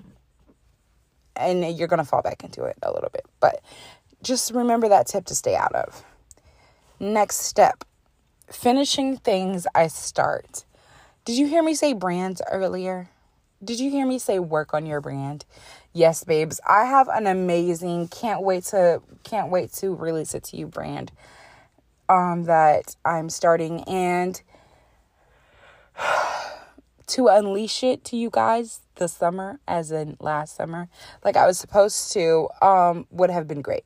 And 1.35 1.77
you're 1.77 1.89
going 1.89 1.99
to 1.99 2.05
fall 2.05 2.21
back 2.21 2.43
into 2.43 2.63
it 2.63 2.77
a 2.81 2.91
little 2.91 3.09
bit. 3.11 3.25
But 3.41 3.61
just 4.23 4.53
remember 4.53 4.87
that 4.87 5.05
tip 5.05 5.25
to 5.25 5.35
stay 5.35 5.55
out 5.55 5.75
of. 5.75 6.03
Next 6.99 7.41
step 7.41 7.83
finishing 8.49 9.17
things 9.17 9.67
I 9.75 9.87
start. 9.87 10.63
Did 11.25 11.37
you 11.37 11.45
hear 11.45 11.61
me 11.61 11.75
say 11.75 11.91
brands 11.91 12.41
earlier? 12.49 13.09
Did 13.61 13.81
you 13.81 13.91
hear 13.91 14.05
me 14.05 14.17
say 14.17 14.39
work 14.39 14.73
on 14.73 14.85
your 14.85 15.01
brand? 15.01 15.43
Yes, 15.91 16.23
babes. 16.23 16.61
I 16.65 16.85
have 16.85 17.09
an 17.09 17.27
amazing 17.27 18.07
can't 18.07 18.43
wait 18.43 18.63
to 18.65 19.01
can't 19.25 19.51
wait 19.51 19.73
to 19.73 19.93
release 19.93 20.33
it 20.33 20.45
to 20.45 20.57
you 20.57 20.67
brand 20.67 21.11
um, 22.09 22.43
that 22.45 22.95
I'm 23.05 23.29
starting 23.29 23.83
and 23.83 24.41
to 27.07 27.27
unleash 27.27 27.83
it 27.83 28.03
to 28.05 28.17
you 28.17 28.29
guys 28.31 28.81
this 28.95 29.13
summer, 29.13 29.59
as 29.67 29.91
in 29.91 30.17
last 30.19 30.55
summer, 30.55 30.89
like 31.23 31.37
I 31.37 31.45
was 31.45 31.57
supposed 31.59 32.11
to, 32.13 32.49
um, 32.61 33.07
would 33.11 33.29
have 33.29 33.47
been 33.47 33.61
great. 33.61 33.85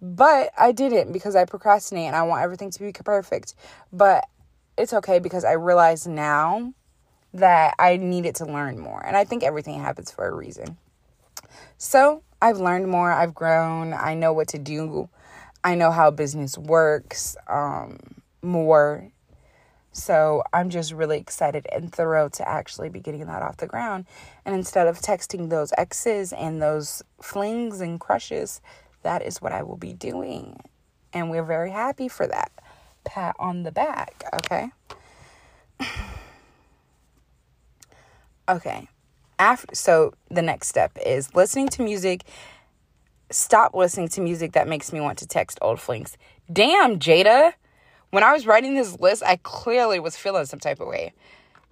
But 0.00 0.50
I 0.58 0.72
didn't 0.72 1.12
because 1.12 1.36
I 1.36 1.44
procrastinate 1.44 2.06
and 2.06 2.16
I 2.16 2.22
want 2.22 2.42
everything 2.42 2.70
to 2.70 2.80
be 2.80 2.92
perfect. 2.92 3.54
But 3.92 4.26
it's 4.76 4.92
okay 4.92 5.18
because 5.18 5.44
I 5.44 5.52
realize 5.52 6.06
now 6.06 6.74
that 7.34 7.74
I 7.78 7.96
needed 7.96 8.34
to 8.36 8.46
learn 8.46 8.78
more. 8.78 9.04
And 9.04 9.16
I 9.16 9.24
think 9.24 9.42
everything 9.42 9.80
happens 9.80 10.10
for 10.10 10.26
a 10.26 10.34
reason. 10.34 10.76
So 11.78 12.22
I've 12.40 12.58
learned 12.58 12.88
more, 12.88 13.12
I've 13.12 13.34
grown, 13.34 13.92
I 13.92 14.14
know 14.14 14.32
what 14.32 14.48
to 14.48 14.58
do 14.58 15.08
I 15.64 15.74
know 15.74 15.90
how 15.90 16.10
business 16.10 16.58
works 16.58 17.36
um, 17.48 17.98
more. 18.42 19.10
So 19.92 20.42
I'm 20.52 20.70
just 20.70 20.92
really 20.92 21.18
excited 21.18 21.66
and 21.70 21.92
thrilled 21.92 22.32
to 22.34 22.48
actually 22.48 22.88
be 22.88 23.00
getting 23.00 23.26
that 23.26 23.42
off 23.42 23.58
the 23.58 23.66
ground. 23.66 24.06
And 24.44 24.54
instead 24.54 24.86
of 24.86 25.00
texting 25.00 25.50
those 25.50 25.72
exes 25.76 26.32
and 26.32 26.60
those 26.62 27.02
flings 27.20 27.80
and 27.80 28.00
crushes, 28.00 28.60
that 29.02 29.22
is 29.22 29.42
what 29.42 29.52
I 29.52 29.62
will 29.62 29.76
be 29.76 29.92
doing. 29.92 30.58
And 31.12 31.30
we're 31.30 31.44
very 31.44 31.70
happy 31.70 32.08
for 32.08 32.26
that. 32.26 32.50
Pat 33.04 33.36
on 33.38 33.64
the 33.64 33.72
back, 33.72 34.24
okay? 34.34 34.70
okay. 38.48 38.88
After 39.38 39.74
so 39.74 40.14
the 40.30 40.42
next 40.42 40.68
step 40.68 40.96
is 41.04 41.34
listening 41.34 41.68
to 41.68 41.82
music 41.82 42.22
stop 43.34 43.74
listening 43.74 44.08
to 44.08 44.20
music 44.20 44.52
that 44.52 44.68
makes 44.68 44.92
me 44.92 45.00
want 45.00 45.18
to 45.18 45.26
text 45.26 45.58
old 45.60 45.80
flings. 45.80 46.16
Damn, 46.52 46.98
Jada. 46.98 47.52
When 48.10 48.22
I 48.22 48.32
was 48.32 48.46
writing 48.46 48.74
this 48.74 49.00
list, 49.00 49.22
I 49.24 49.36
clearly 49.42 49.98
was 49.98 50.16
feeling 50.16 50.44
some 50.44 50.58
type 50.60 50.80
of 50.80 50.88
way. 50.88 51.14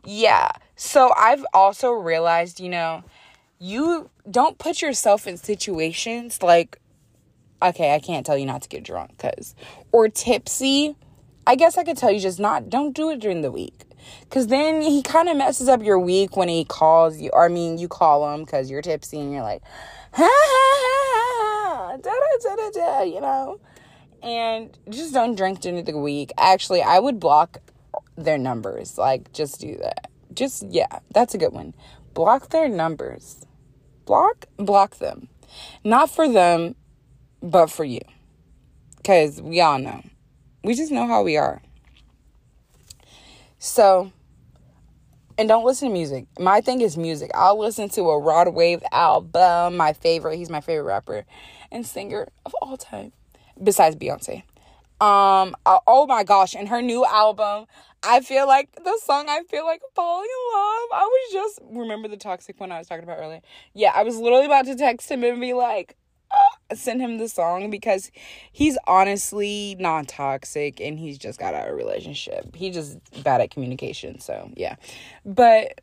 Yeah. 0.05 0.51
So 0.77 1.13
I've 1.17 1.45
also 1.53 1.91
realized, 1.91 2.61
you 2.61 2.71
know, 2.71 3.05
you 3.59 4.09
don't 4.31 4.59
put 4.59 4.81
yourself 4.81 5.27
in 5.27 5.37
situations 5.37 6.43
like, 6.43 6.79
okay, 7.63 7.95
I 7.95 7.99
can't 7.99 8.25
tell 8.25 8.39
you 8.39 8.47
not 8.47 8.63
to 8.63 8.69
get 8.69 8.83
drunk 8.83 9.11
because, 9.17 9.55
or 9.93 10.09
tipsy. 10.09 10.97
I 11.47 11.57
guess 11.57 11.77
I 11.77 11.85
could 11.85 11.97
tell 11.97 12.11
you 12.11 12.21
just 12.21 12.41
not, 12.41 12.71
don't 12.71 12.95
do 12.95 13.11
it 13.11 13.21
during 13.21 13.43
the 13.43 13.51
week. 13.53 13.85
Cause 14.31 14.47
then 14.47 14.81
he 14.81 15.03
kind 15.03 15.29
of 15.29 15.37
messes 15.37 15.69
up 15.69 15.83
your 15.83 15.99
week 15.99 16.37
when 16.37 16.49
he 16.49 16.65
calls 16.65 17.21
you, 17.21 17.31
or 17.33 17.45
I 17.45 17.49
mean, 17.49 17.79
you 17.79 17.89
call 17.89 18.33
him 18.33 18.45
because 18.45 18.71
you're 18.71 18.83
tipsy 18.83 19.21
and 19.21 19.33
you're 19.33 19.43
like, 19.43 19.63
ha 20.13 20.27
ha 20.27 20.29
ha, 20.29 21.10
da 22.03 22.11
da 22.43 22.57
da 22.57 22.71
da, 22.71 23.03
you 23.03 23.21
know. 23.21 23.61
And 24.23 24.77
just 24.89 25.15
don't 25.15 25.35
drink 25.35 25.61
during 25.61 25.83
the 25.85 25.97
week. 25.97 26.33
Actually, 26.37 26.83
I 26.83 26.99
would 26.99 27.19
block 27.19 27.59
their 28.17 28.39
numbers. 28.39 28.99
Like, 28.99 29.33
just 29.33 29.61
do 29.61 29.77
that. 29.79 30.11
Just 30.35 30.65
yeah, 30.69 31.01
that's 31.13 31.35
a 31.35 31.39
good 31.39 31.53
one. 31.53 31.75
Block 32.15 32.51
their 32.51 32.69
numbers. 32.69 33.45
Block, 34.05 34.47
block 34.57 34.97
them. 34.97 35.29
Not 35.85 36.11
for 36.11 36.29
them, 36.29 36.75
but 37.43 37.69
for 37.69 37.85
you. 37.85 38.01
Cause 39.05 39.41
we 39.41 39.61
all 39.61 39.79
know. 39.79 40.03
We 40.63 40.75
just 40.75 40.93
know 40.93 41.07
how 41.07 41.23
we 41.23 41.37
are. 41.37 41.63
So, 43.59 44.13
and 45.39 45.49
don't 45.49 45.65
listen 45.65 45.89
to 45.89 45.93
music. 45.93 46.27
My 46.39 46.61
thing 46.61 46.83
is 46.83 46.97
music. 46.97 47.31
I'll 47.35 47.59
listen 47.59 47.89
to 47.91 48.03
a 48.11 48.19
Rod 48.19 48.55
Wave 48.55 48.83
album, 48.93 49.77
my 49.77 49.95
favorite. 49.95 50.37
He's 50.37 50.51
my 50.51 50.61
favorite 50.61 50.85
rapper 50.85 51.25
and 51.71 51.87
singer 51.87 52.29
of 52.45 52.55
all 52.61 52.77
time, 52.77 53.13
besides 53.63 53.97
Beyonce. 53.97 54.43
Um, 55.01 55.57
oh 55.65 56.07
my 56.07 56.25
gosh, 56.25 56.55
and 56.55 56.69
her 56.69 56.83
new 56.83 57.07
album, 57.07 57.67
I 58.03 58.21
feel 58.21 58.47
like 58.47 58.71
the 58.75 58.99
song 59.03 59.27
I 59.29 59.43
feel 59.49 59.65
like 59.65 59.81
falling 59.95 60.29
in 60.29 60.59
love. 60.59 60.89
I 60.93 61.05
was 61.05 61.33
just 61.33 61.61
remember 61.71 62.09
the 62.09 62.19
toxic 62.19 62.61
one 62.61 62.71
I 62.71 62.79
was 62.79 62.87
talking 62.87 63.05
about 63.05 63.19
earlier. 63.19 63.41
Yeah, 63.73 63.93
I 63.95 64.03
was 64.03 64.17
literally 64.17 64.45
about 64.45 64.67
to 64.67 64.77
text 64.77 65.11
him 65.11 65.25
and 65.25 65.41
be 65.41 65.55
like, 65.55 65.97
oh, 66.33 66.75
send 66.75 67.01
him 67.01 67.17
the 67.17 67.29
song 67.29 67.71
because 67.71 68.11
he's 68.53 68.77
honestly 68.87 69.75
non 69.79 70.05
toxic 70.05 70.81
and 70.81 70.99
he's 70.99 71.17
just 71.17 71.39
got 71.39 71.55
out 71.55 71.69
of 71.69 71.73
a 71.73 71.77
relationship. 71.77 72.55
He 72.55 72.71
just 72.71 72.99
bad 73.23 73.41
at 73.41 73.51
communication. 73.51 74.21
So 74.21 74.51
yeah. 74.55 74.77
But 75.25 75.81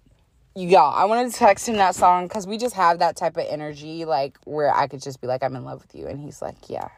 yeah, 0.58 0.82
I 0.82 1.06
wanted 1.06 1.32
to 1.32 1.38
text 1.38 1.70
him 1.70 1.76
that 1.76 1.94
song 1.94 2.28
because 2.28 2.48
we 2.48 2.58
just 2.58 2.74
have 2.76 2.98
that 2.98 3.16
type 3.16 3.38
of 3.38 3.46
energy, 3.48 4.06
like 4.06 4.40
where 4.46 4.74
I 4.74 4.88
could 4.88 5.04
just 5.04 5.22
be 5.22 5.28
like, 5.28 5.44
I'm 5.44 5.56
in 5.56 5.64
love 5.64 5.82
with 5.82 5.94
you. 5.94 6.08
And 6.08 6.20
he's 6.20 6.42
like, 6.42 6.56
Yeah, 6.68 6.90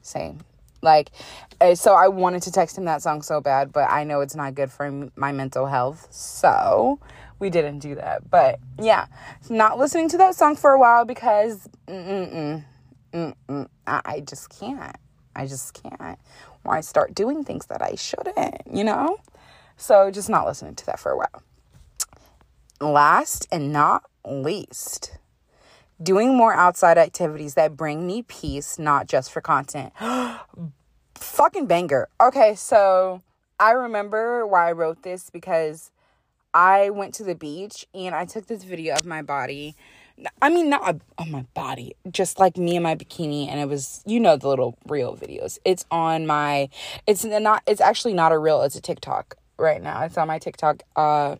same. 0.00 0.38
Like, 0.80 1.10
eh, 1.60 1.74
so 1.74 1.94
I 1.94 2.08
wanted 2.08 2.42
to 2.44 2.52
text 2.52 2.78
him 2.78 2.86
that 2.86 3.02
song 3.02 3.20
so 3.20 3.42
bad, 3.42 3.72
but 3.72 3.90
I 3.90 4.04
know 4.04 4.20
it's 4.20 4.34
not 4.34 4.54
good 4.54 4.70
for 4.70 5.10
my 5.16 5.32
mental 5.32 5.66
health. 5.66 6.08
So 6.10 6.98
we 7.38 7.50
didn't 7.50 7.80
do 7.80 7.94
that. 7.96 8.30
But 8.30 8.58
yeah, 8.80 9.06
not 9.50 9.78
listening 9.78 10.08
to 10.10 10.18
that 10.18 10.34
song 10.34 10.56
for 10.56 10.70
a 10.70 10.78
while 10.78 11.04
because 11.04 11.68
mm-mm, 11.86 12.64
mm-mm, 13.12 13.68
I 13.86 14.20
just 14.20 14.48
can't. 14.48 14.96
I 15.36 15.46
just 15.46 15.74
can't. 15.74 16.18
Why 16.62 16.80
start 16.80 17.14
doing 17.14 17.44
things 17.44 17.66
that 17.66 17.82
I 17.82 17.96
shouldn't, 17.96 18.62
you 18.72 18.84
know? 18.84 19.18
So 19.76 20.10
just 20.10 20.30
not 20.30 20.46
listening 20.46 20.74
to 20.76 20.86
that 20.86 20.98
for 20.98 21.12
a 21.12 21.18
while. 21.18 21.42
Last 22.80 23.46
and 23.52 23.72
not 23.72 24.04
least, 24.26 25.18
doing 26.02 26.36
more 26.36 26.54
outside 26.54 26.98
activities 26.98 27.54
that 27.54 27.76
bring 27.76 28.06
me 28.06 28.22
peace, 28.22 28.78
not 28.78 29.06
just 29.06 29.32
for 29.32 29.40
content. 29.40 29.92
Fucking 31.14 31.66
banger. 31.66 32.08
Okay, 32.20 32.54
so 32.54 33.22
I 33.58 33.70
remember 33.72 34.46
why 34.46 34.68
I 34.68 34.72
wrote 34.72 35.02
this 35.02 35.30
because 35.30 35.90
I 36.52 36.90
went 36.90 37.14
to 37.14 37.24
the 37.24 37.34
beach 37.34 37.86
and 37.94 38.14
I 38.14 38.24
took 38.24 38.46
this 38.46 38.64
video 38.64 38.94
of 38.94 39.04
my 39.04 39.22
body. 39.22 39.76
I 40.40 40.48
mean, 40.48 40.70
not 40.70 41.00
on 41.18 41.30
my 41.30 41.44
body, 41.54 41.96
just 42.10 42.38
like 42.38 42.56
me 42.56 42.76
in 42.76 42.82
my 42.84 42.94
bikini, 42.94 43.48
and 43.48 43.58
it 43.58 43.68
was, 43.68 44.02
you 44.06 44.20
know, 44.20 44.36
the 44.36 44.48
little 44.48 44.78
reel 44.86 45.16
videos. 45.16 45.58
It's 45.64 45.84
on 45.90 46.26
my, 46.26 46.68
it's 47.06 47.24
not, 47.24 47.62
it's 47.66 47.80
actually 47.80 48.14
not 48.14 48.30
a 48.30 48.38
reel, 48.38 48.62
it's 48.62 48.76
a 48.76 48.80
TikTok 48.80 49.36
right 49.56 49.82
now. 49.82 50.04
It's 50.04 50.16
on 50.16 50.28
my 50.28 50.38
TikTok, 50.38 50.82
uh, 50.94 51.36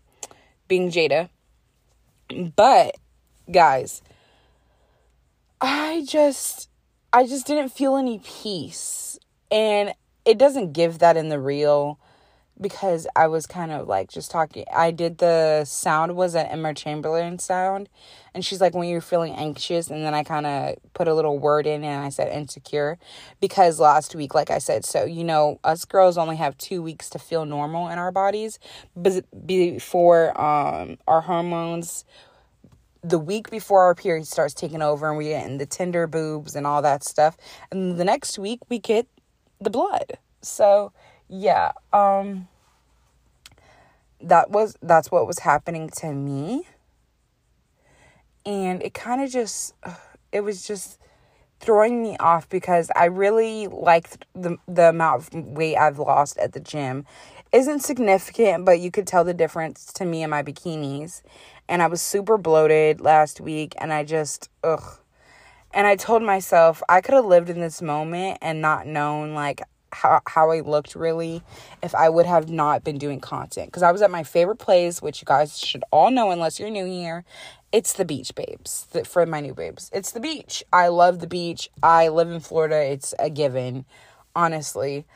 being 0.68 0.90
Jada. 0.90 1.28
But, 2.56 2.96
guys, 3.50 4.02
I 5.60 6.04
just, 6.08 6.68
I 7.12 7.26
just 7.26 7.46
didn't 7.46 7.70
feel 7.70 7.96
any 7.96 8.18
peace. 8.18 9.18
And 9.50 9.92
it 10.24 10.38
doesn't 10.38 10.72
give 10.72 10.98
that 11.00 11.16
in 11.16 11.28
the 11.28 11.38
reel 11.38 11.98
because 12.60 13.06
I 13.16 13.26
was 13.26 13.46
kind 13.46 13.72
of 13.72 13.88
like 13.88 14.10
just 14.10 14.30
talking. 14.30 14.64
I 14.74 14.90
did 14.90 15.18
the 15.18 15.64
sound 15.64 16.16
was 16.16 16.34
an 16.34 16.46
Emma 16.46 16.74
Chamberlain 16.74 17.38
sound, 17.38 17.88
and 18.34 18.44
she's 18.44 18.60
like 18.60 18.74
when 18.74 18.88
you're 18.88 19.00
feeling 19.00 19.34
anxious, 19.34 19.88
and 19.90 20.04
then 20.04 20.14
I 20.14 20.22
kind 20.22 20.46
of 20.46 20.76
put 20.94 21.08
a 21.08 21.14
little 21.14 21.38
word 21.38 21.66
in 21.66 21.84
and 21.84 22.04
I 22.04 22.08
said 22.10 22.28
insecure 22.32 22.98
because 23.40 23.80
last 23.80 24.14
week, 24.14 24.34
like 24.34 24.50
I 24.50 24.58
said, 24.58 24.84
so 24.84 25.04
you 25.04 25.24
know 25.24 25.58
us 25.64 25.84
girls 25.84 26.16
only 26.16 26.36
have 26.36 26.56
two 26.58 26.82
weeks 26.82 27.10
to 27.10 27.18
feel 27.18 27.44
normal 27.44 27.88
in 27.88 27.98
our 27.98 28.12
bodies, 28.12 28.58
but 28.96 29.24
before 29.46 30.38
um 30.40 30.98
our 31.06 31.22
hormones. 31.22 32.04
The 33.06 33.18
week 33.18 33.50
before 33.50 33.82
our 33.82 33.94
period 33.94 34.26
starts 34.26 34.54
taking 34.54 34.80
over, 34.80 35.10
and 35.10 35.18
we 35.18 35.24
get 35.26 35.44
in 35.44 35.58
the 35.58 35.66
tender 35.66 36.06
boobs 36.06 36.56
and 36.56 36.66
all 36.66 36.80
that 36.80 37.04
stuff, 37.04 37.36
and 37.70 37.98
the 37.98 38.04
next 38.04 38.38
week 38.38 38.60
we 38.70 38.78
get 38.78 39.06
the 39.60 39.68
blood. 39.68 40.18
So, 40.40 40.92
yeah 41.28 41.72
um 41.92 42.48
that 44.20 44.50
was 44.50 44.76
that's 44.82 45.10
what 45.10 45.26
was 45.26 45.40
happening 45.40 45.88
to 45.88 46.12
me 46.12 46.66
and 48.46 48.82
it 48.82 48.94
kind 48.94 49.22
of 49.22 49.30
just 49.30 49.74
it 50.32 50.40
was 50.40 50.66
just 50.66 50.98
throwing 51.60 52.02
me 52.02 52.16
off 52.18 52.48
because 52.48 52.90
I 52.94 53.06
really 53.06 53.66
liked 53.68 54.26
the 54.34 54.58
the 54.68 54.90
amount 54.90 55.34
of 55.34 55.46
weight 55.46 55.76
I've 55.76 55.98
lost 55.98 56.38
at 56.38 56.52
the 56.52 56.60
gym. 56.60 57.06
Isn't 57.52 57.80
significant, 57.80 58.64
but 58.64 58.80
you 58.80 58.90
could 58.90 59.06
tell 59.06 59.24
the 59.24 59.32
difference 59.32 59.86
to 59.94 60.04
me 60.04 60.22
in 60.22 60.30
my 60.30 60.42
bikinis. 60.42 61.22
And 61.68 61.82
I 61.82 61.86
was 61.86 62.02
super 62.02 62.36
bloated 62.36 63.00
last 63.00 63.40
week 63.40 63.74
and 63.78 63.92
I 63.92 64.04
just 64.04 64.50
ugh. 64.62 64.98
And 65.72 65.86
I 65.86 65.96
told 65.96 66.22
myself 66.22 66.82
I 66.88 67.00
could 67.00 67.14
have 67.14 67.24
lived 67.24 67.48
in 67.48 67.60
this 67.60 67.80
moment 67.80 68.38
and 68.42 68.60
not 68.60 68.86
known 68.86 69.34
like 69.34 69.62
how, 69.94 70.20
how 70.26 70.50
I 70.50 70.60
looked 70.60 70.94
really 70.94 71.42
if 71.82 71.94
I 71.94 72.08
would 72.08 72.26
have 72.26 72.50
not 72.50 72.84
been 72.84 72.98
doing 72.98 73.20
content. 73.20 73.68
Because 73.68 73.82
I 73.82 73.92
was 73.92 74.02
at 74.02 74.10
my 74.10 74.22
favorite 74.22 74.58
place, 74.58 75.00
which 75.00 75.22
you 75.22 75.26
guys 75.26 75.58
should 75.58 75.84
all 75.90 76.10
know 76.10 76.30
unless 76.30 76.58
you're 76.58 76.70
new 76.70 76.84
here. 76.84 77.24
It's 77.72 77.94
the 77.94 78.04
beach, 78.04 78.34
babes. 78.34 78.86
The, 78.92 79.04
for 79.04 79.24
my 79.26 79.40
new 79.40 79.54
babes, 79.54 79.90
it's 79.92 80.12
the 80.12 80.20
beach. 80.20 80.62
I 80.72 80.88
love 80.88 81.20
the 81.20 81.26
beach. 81.26 81.70
I 81.82 82.08
live 82.08 82.30
in 82.30 82.40
Florida. 82.40 82.76
It's 82.76 83.14
a 83.18 83.30
given, 83.30 83.84
honestly. 84.34 85.06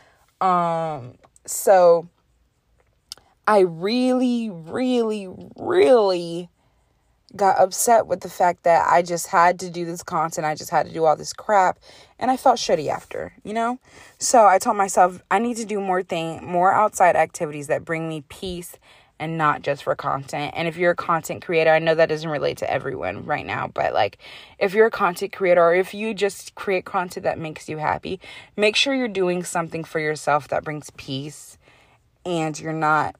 Um, 0.40 1.14
so 1.46 2.08
I 3.46 3.60
really, 3.60 4.50
really, 4.50 5.28
really 5.56 6.48
got 7.36 7.58
upset 7.58 8.06
with 8.06 8.20
the 8.20 8.30
fact 8.30 8.64
that 8.64 8.86
I 8.90 9.02
just 9.02 9.28
had 9.28 9.58
to 9.60 9.70
do 9.70 9.84
this 9.84 10.02
content. 10.02 10.46
I 10.46 10.54
just 10.54 10.70
had 10.70 10.86
to 10.86 10.92
do 10.92 11.04
all 11.04 11.16
this 11.16 11.32
crap 11.32 11.78
and 12.18 12.30
I 12.30 12.36
felt 12.36 12.56
shitty 12.56 12.88
after, 12.88 13.34
you 13.44 13.52
know? 13.52 13.78
So 14.18 14.46
I 14.46 14.58
told 14.58 14.76
myself 14.76 15.22
I 15.30 15.38
need 15.38 15.56
to 15.58 15.64
do 15.64 15.80
more 15.80 16.02
thing, 16.02 16.44
more 16.44 16.72
outside 16.72 17.16
activities 17.16 17.66
that 17.66 17.84
bring 17.84 18.08
me 18.08 18.24
peace 18.28 18.76
and 19.20 19.36
not 19.36 19.62
just 19.62 19.82
for 19.82 19.94
content. 19.94 20.54
And 20.56 20.68
if 20.68 20.76
you're 20.76 20.92
a 20.92 20.96
content 20.96 21.44
creator, 21.44 21.70
I 21.70 21.80
know 21.80 21.94
that 21.94 22.08
doesn't 22.08 22.30
relate 22.30 22.58
to 22.58 22.70
everyone 22.70 23.24
right 23.24 23.44
now, 23.44 23.68
but 23.68 23.92
like 23.92 24.18
if 24.58 24.74
you're 24.74 24.86
a 24.86 24.90
content 24.90 25.32
creator 25.32 25.62
or 25.62 25.74
if 25.74 25.92
you 25.92 26.14
just 26.14 26.54
create 26.54 26.84
content 26.84 27.24
that 27.24 27.38
makes 27.38 27.68
you 27.68 27.78
happy, 27.78 28.20
make 28.56 28.76
sure 28.76 28.94
you're 28.94 29.08
doing 29.08 29.44
something 29.44 29.84
for 29.84 29.98
yourself 30.00 30.48
that 30.48 30.64
brings 30.64 30.90
peace 30.96 31.58
and 32.24 32.58
you're 32.58 32.72
not 32.72 33.16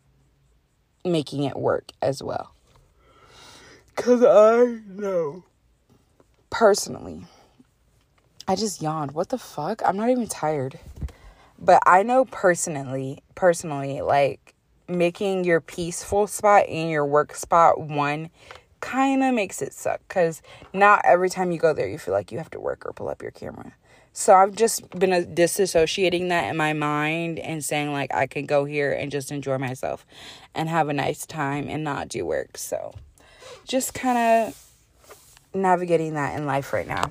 making 1.04 1.44
it 1.44 1.56
work 1.56 1.92
as 2.00 2.22
well. 2.22 2.52
Cause 3.98 4.22
I 4.22 4.78
know. 4.86 5.42
Personally, 6.50 7.24
I 8.46 8.54
just 8.54 8.80
yawned. 8.80 9.10
What 9.10 9.30
the 9.30 9.38
fuck? 9.38 9.82
I'm 9.84 9.96
not 9.96 10.08
even 10.08 10.28
tired. 10.28 10.78
But 11.58 11.82
I 11.84 12.04
know 12.04 12.24
personally, 12.24 13.24
personally, 13.34 14.00
like 14.00 14.54
making 14.86 15.42
your 15.42 15.60
peaceful 15.60 16.28
spot 16.28 16.68
and 16.68 16.88
your 16.88 17.04
work 17.04 17.34
spot 17.34 17.80
one 17.80 18.30
kind 18.80 19.24
of 19.24 19.34
makes 19.34 19.60
it 19.60 19.72
suck 19.72 20.00
because 20.06 20.42
not 20.72 21.02
every 21.04 21.28
time 21.28 21.50
you 21.50 21.58
go 21.58 21.74
there 21.74 21.88
you 21.88 21.98
feel 21.98 22.14
like 22.14 22.30
you 22.30 22.38
have 22.38 22.50
to 22.50 22.60
work 22.60 22.86
or 22.86 22.92
pull 22.92 23.08
up 23.08 23.20
your 23.20 23.32
camera. 23.32 23.72
So 24.12 24.32
I've 24.32 24.54
just 24.54 24.88
been 24.90 25.12
uh, 25.12 25.22
disassociating 25.28 26.28
that 26.28 26.48
in 26.48 26.56
my 26.56 26.72
mind 26.72 27.40
and 27.40 27.64
saying 27.64 27.92
like 27.92 28.14
I 28.14 28.28
can 28.28 28.46
go 28.46 28.64
here 28.64 28.92
and 28.92 29.10
just 29.10 29.32
enjoy 29.32 29.58
myself 29.58 30.06
and 30.54 30.68
have 30.68 30.88
a 30.88 30.92
nice 30.92 31.26
time 31.26 31.68
and 31.68 31.82
not 31.82 32.08
do 32.08 32.24
work. 32.24 32.56
So 32.56 32.94
just 33.68 33.94
kind 33.94 34.18
of 34.18 34.68
navigating 35.54 36.14
that 36.14 36.36
in 36.36 36.46
life 36.46 36.72
right 36.72 36.88
now. 36.88 37.10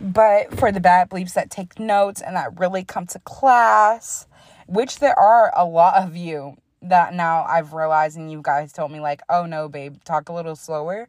But 0.00 0.58
for 0.58 0.72
the 0.72 0.80
bad 0.80 1.10
bleeps 1.10 1.34
that 1.34 1.50
take 1.50 1.78
notes 1.78 2.20
and 2.20 2.36
that 2.36 2.58
really 2.58 2.84
come 2.84 3.06
to 3.08 3.18
class, 3.20 4.26
which 4.66 5.00
there 5.00 5.18
are 5.18 5.52
a 5.54 5.64
lot 5.64 5.96
of 5.96 6.16
you 6.16 6.56
that 6.82 7.14
now 7.14 7.44
I've 7.44 7.72
realized 7.72 8.16
and 8.16 8.30
you 8.30 8.40
guys 8.42 8.72
told 8.72 8.92
me 8.92 9.00
like, 9.00 9.22
"Oh 9.28 9.46
no, 9.46 9.68
babe, 9.68 9.96
talk 10.04 10.28
a 10.28 10.32
little 10.32 10.56
slower." 10.56 11.08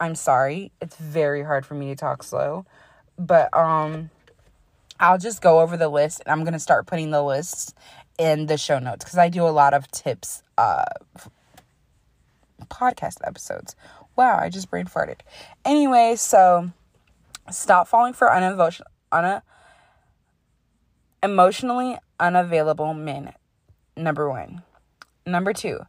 I'm 0.00 0.14
sorry. 0.14 0.72
It's 0.80 0.96
very 0.96 1.42
hard 1.42 1.64
for 1.64 1.74
me 1.74 1.88
to 1.88 1.96
talk 1.96 2.22
slow. 2.22 2.66
But 3.18 3.56
um 3.56 4.10
I'll 5.00 5.18
just 5.18 5.40
go 5.42 5.60
over 5.60 5.76
the 5.76 5.88
list 5.88 6.20
and 6.24 6.30
I'm 6.30 6.40
going 6.40 6.52
to 6.52 6.60
start 6.60 6.86
putting 6.86 7.10
the 7.10 7.22
lists 7.22 7.74
in 8.16 8.46
the 8.46 8.56
show 8.56 8.78
notes 8.78 9.04
cuz 9.04 9.18
I 9.18 9.28
do 9.28 9.46
a 9.46 9.50
lot 9.50 9.74
of 9.74 9.90
tips 9.90 10.42
uh 10.58 10.84
podcast 12.68 13.18
episodes 13.24 13.74
Wow, 14.16 14.38
I 14.38 14.48
just 14.48 14.70
brain 14.70 14.86
farted. 14.86 15.20
Anyway, 15.64 16.14
so 16.16 16.70
stop 17.50 17.88
falling 17.88 18.12
for 18.12 18.32
unemotional, 18.32 18.90
una, 19.12 19.42
emotionally 21.22 21.98
unavailable 22.20 22.94
men. 22.94 23.32
Number 23.96 24.28
one. 24.28 24.62
Number 25.26 25.52
two, 25.52 25.80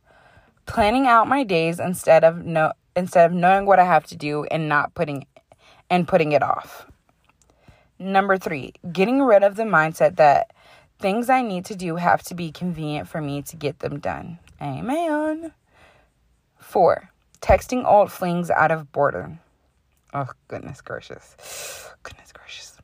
planning 0.66 1.08
out 1.08 1.28
my 1.28 1.44
days 1.44 1.80
instead 1.80 2.24
of 2.24 2.46
no 2.46 2.72
instead 2.96 3.30
of 3.30 3.36
knowing 3.36 3.66
what 3.66 3.80
I 3.80 3.84
have 3.84 4.06
to 4.08 4.16
do 4.16 4.46
and 4.46 4.70
not 4.70 4.94
putting 4.94 5.26
and 5.90 6.08
putting 6.08 6.32
it 6.32 6.42
off. 6.42 6.90
Number 8.00 8.38
three, 8.38 8.74
getting 8.92 9.22
rid 9.22 9.44
of 9.44 9.56
the 9.56 9.64
mindset 9.64 10.16
that 10.18 10.52
things 11.00 11.30
I 11.30 11.42
need 11.42 11.66
to 11.66 11.76
do 11.76 11.98
have 11.98 12.24
to 12.24 12.36
be 12.36 12.52
convenient 12.52 13.08
for 13.08 13.22
me 13.22 13.42
to 13.44 13.56
get 13.56 13.80
them 13.80 14.00
done. 14.00 14.40
Amen. 14.62 15.54
Four, 16.58 17.12
Texting 17.46 17.86
old 17.86 18.12
flings 18.12 18.50
out 18.52 18.72
of 18.72 18.92
boredom. 18.92 19.40
Oh, 20.14 20.28
goodness 20.48 20.82
gracious. 20.82 21.36
Goodness 22.04 22.32
gracious. 22.34 22.78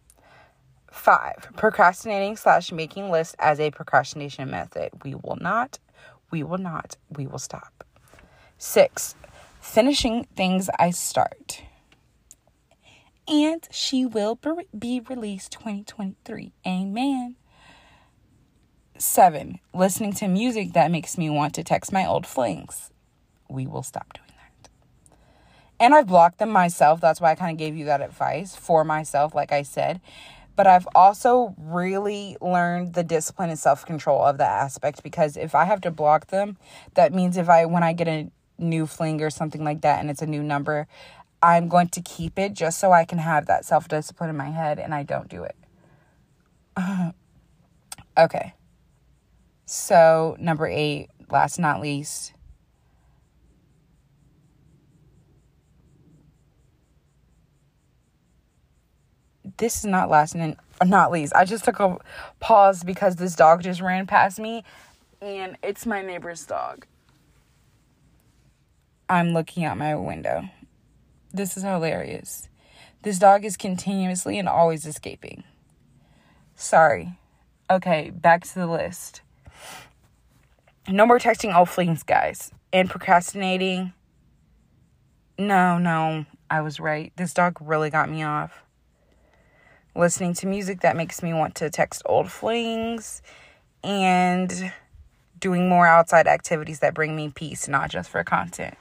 Five, 0.92 1.50
procrastinating 1.58 2.38
slash 2.38 2.72
making 2.72 3.10
lists 3.12 3.36
as 3.40 3.60
a 3.60 3.72
procrastination 3.72 4.52
method. 4.52 4.92
We 5.04 5.16
will 5.16 5.38
not, 5.42 5.80
we 6.32 6.44
will 6.44 6.60
not, 6.60 6.98
we 7.10 7.28
will 7.28 7.40
stop. 7.40 7.86
Six, 8.60 9.16
finishing 9.62 10.26
things 10.36 10.70
I 10.80 10.92
start. 10.92 11.64
and 13.28 13.68
she 13.72 14.06
will 14.06 14.40
be 14.78 15.00
released 15.02 15.54
2023. 15.54 16.54
Amen. 16.68 17.36
Seven, 18.98 19.60
listening 19.74 20.14
to 20.16 20.28
music 20.28 20.74
that 20.74 20.92
makes 20.92 21.18
me 21.18 21.30
want 21.30 21.56
to 21.56 21.64
text 21.64 21.94
my 21.94 22.06
old 22.06 22.28
flings. 22.28 22.92
We 23.50 23.68
will 23.68 23.84
stop 23.84 24.14
doing. 24.14 24.31
And 25.82 25.96
I've 25.96 26.06
blocked 26.06 26.38
them 26.38 26.52
myself. 26.52 27.02
That's 27.02 27.20
why 27.20 27.32
I 27.32 27.36
kind 27.36 27.52
of 27.52 27.58
gave 27.58 27.76
you 27.76 27.86
that 27.86 28.02
advice 28.02 28.56
for 28.56 28.84
myself, 28.84 29.34
like 29.34 29.52
I 29.52 29.64
said. 29.64 30.00
But 30.56 30.68
I've 30.68 30.88
also 30.94 31.56
really 31.58 32.38
learned 32.40 32.94
the 32.94 33.04
discipline 33.04 33.50
and 33.50 33.58
self 33.58 33.84
control 33.84 34.22
of 34.22 34.38
that 34.38 34.62
aspect 34.62 35.02
because 35.02 35.36
if 35.36 35.56
I 35.56 35.66
have 35.66 35.82
to 35.82 35.90
block 35.90 36.28
them, 36.28 36.58
that 36.94 37.16
means 37.16 37.36
if 37.36 37.50
I, 37.50 37.66
when 37.66 37.82
I 37.82 37.94
get 37.94 38.08
a 38.08 38.30
new 38.60 38.86
fling 38.86 39.24
or 39.24 39.32
something 39.32 39.64
like 39.64 39.82
that 39.82 40.00
and 40.00 40.12
it's 40.12 40.22
a 40.22 40.28
new 40.28 40.44
number, 40.44 40.88
I'm 41.42 41.68
going 41.68 41.90
to 41.90 42.02
keep 42.02 42.38
it 42.38 42.54
just 42.54 42.80
so 42.80 42.92
I 42.92 43.04
can 43.04 43.18
have 43.18 43.48
that 43.48 43.66
self 43.66 43.88
discipline 43.88 44.30
in 44.30 44.38
my 44.38 44.52
head 44.52 44.78
and 44.78 44.94
I 44.94 45.02
don't 45.02 45.30
do 45.30 45.46
it. 45.46 45.56
okay. 48.20 48.54
So, 49.66 50.36
number 50.40 50.68
eight, 50.68 51.10
last 51.32 51.58
not 51.58 51.82
least, 51.82 52.34
this 59.62 59.78
is 59.78 59.86
not 59.86 60.10
last 60.10 60.34
and 60.34 60.58
uh, 60.82 60.86
not 60.86 61.12
least. 61.12 61.34
I 61.36 61.46
just 61.46 61.64
took 61.64 61.80
a 61.80 61.98
pause 62.40 62.84
because 62.84 63.16
this 63.16 63.36
dog 63.36 63.62
just 63.62 63.80
ran 63.80 64.08
past 64.08 64.40
me 64.40 64.64
and 65.22 65.56
it's 65.62 65.86
my 65.86 66.02
neighbor's 66.02 66.46
dog. 66.48 66.88
I'm 69.08 69.34
looking 69.34 69.64
out 69.64 69.78
my 69.78 69.96
window. 69.96 70.50
This 71.32 71.56
is 71.56 71.64
hilarious. 71.64 72.50
This 73.04 73.20
dog 73.20 73.46
is 73.46 73.56
continuously 73.56 74.40
and 74.40 74.50
always 74.50 74.86
escaping. 74.86 75.44
Sorry. 76.56 77.14
Okay, 77.70 78.10
back 78.10 78.44
to 78.46 78.56
the 78.56 78.68
list. 78.68 79.22
No 80.88 81.06
more 81.06 81.20
texting 81.20 81.56
old 81.56 81.70
flings, 81.70 82.02
guys. 82.02 82.52
And 82.74 82.90
procrastinating. 82.90 83.94
No, 85.38 85.78
no, 85.78 86.26
I 86.50 86.62
was 86.62 86.80
right. 86.80 87.14
This 87.16 87.34
dog 87.34 87.58
really 87.62 87.92
got 87.92 88.10
me 88.10 88.24
off. 88.24 88.64
Listening 89.96 90.34
to 90.36 90.48
music 90.48 90.82
that 90.82 90.96
makes 90.96 91.22
me 91.22 91.34
want 91.34 91.56
to 91.56 91.70
text 91.70 92.02
old 92.06 92.32
flings 92.32 93.22
and 93.84 94.72
doing 95.40 95.68
more 95.68 95.86
outside 95.86 96.28
activities 96.28 96.80
that 96.80 96.94
bring 96.94 97.16
me 97.16 97.30
peace, 97.30 97.68
not 97.68 97.90
just 97.90 98.10
for 98.10 98.24
content. 98.24 98.76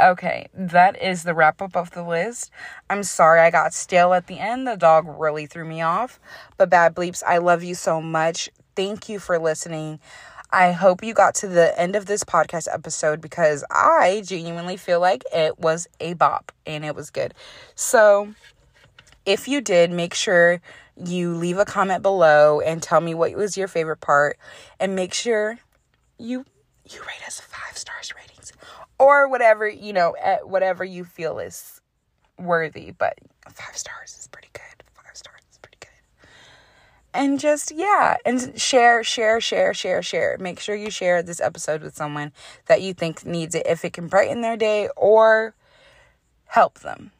Okay, 0.00 0.48
that 0.54 1.02
is 1.02 1.24
the 1.24 1.34
wrap 1.34 1.60
up 1.60 1.76
of 1.76 1.90
the 1.90 2.02
list. 2.02 2.50
I'm 2.88 3.02
sorry 3.02 3.40
I 3.40 3.50
got 3.50 3.74
stale 3.74 4.14
at 4.14 4.28
the 4.28 4.38
end. 4.38 4.66
The 4.66 4.76
dog 4.76 5.06
really 5.06 5.46
threw 5.46 5.64
me 5.64 5.82
off. 5.82 6.18
But 6.56 6.70
bad 6.70 6.94
bleeps, 6.94 7.22
I 7.26 7.38
love 7.38 7.62
you 7.62 7.74
so 7.74 8.00
much. 8.00 8.48
Thank 8.76 9.08
you 9.08 9.18
for 9.18 9.38
listening. 9.38 10.00
I 10.52 10.72
hope 10.72 11.04
you 11.04 11.12
got 11.12 11.34
to 11.36 11.48
the 11.48 11.78
end 11.78 11.96
of 11.96 12.06
this 12.06 12.24
podcast 12.24 12.66
episode 12.72 13.20
because 13.20 13.62
I 13.70 14.22
genuinely 14.24 14.76
feel 14.76 15.00
like 15.00 15.22
it 15.34 15.58
was 15.58 15.86
a 16.00 16.14
bop 16.14 16.50
and 16.66 16.84
it 16.84 16.96
was 16.96 17.10
good. 17.10 17.34
So, 17.74 18.34
if 19.30 19.46
you 19.46 19.60
did, 19.60 19.92
make 19.92 20.12
sure 20.12 20.60
you 20.96 21.34
leave 21.34 21.56
a 21.58 21.64
comment 21.64 22.02
below 22.02 22.60
and 22.60 22.82
tell 22.82 23.00
me 23.00 23.14
what 23.14 23.32
was 23.34 23.56
your 23.56 23.68
favorite 23.68 24.00
part. 24.00 24.36
And 24.80 24.96
make 24.96 25.14
sure 25.14 25.58
you 26.18 26.44
you 26.90 27.00
rate 27.02 27.24
us 27.24 27.38
5 27.38 27.78
stars 27.78 28.12
ratings 28.16 28.52
or 28.98 29.28
whatever, 29.28 29.68
you 29.68 29.92
know, 29.92 30.16
at 30.20 30.48
whatever 30.48 30.84
you 30.84 31.04
feel 31.04 31.38
is 31.38 31.80
worthy, 32.38 32.90
but 32.90 33.16
5 33.48 33.76
stars 33.76 34.16
is 34.18 34.26
pretty 34.26 34.48
good. 34.52 34.84
5 34.94 35.16
stars 35.16 35.42
is 35.52 35.58
pretty 35.58 35.78
good. 35.80 36.28
and 37.14 37.38
just 37.38 37.70
yeah 37.70 38.16
and 38.24 38.60
share 38.60 39.04
share 39.04 39.40
share 39.40 39.72
share 39.72 40.02
share. 40.02 40.36
Make 40.40 40.58
sure 40.58 40.74
you 40.74 40.90
share 40.90 41.22
this 41.22 41.40
episode 41.40 41.82
with 41.82 41.94
someone 41.94 42.32
that 42.66 42.82
you 42.82 42.94
think 42.94 43.24
needs 43.24 43.54
it 43.54 43.66
if 43.66 43.84
it 43.84 43.92
can 43.92 44.08
brighten 44.08 44.40
their 44.40 44.56
day 44.56 44.88
or 44.96 45.54
help 46.46 46.80
them 46.80 47.12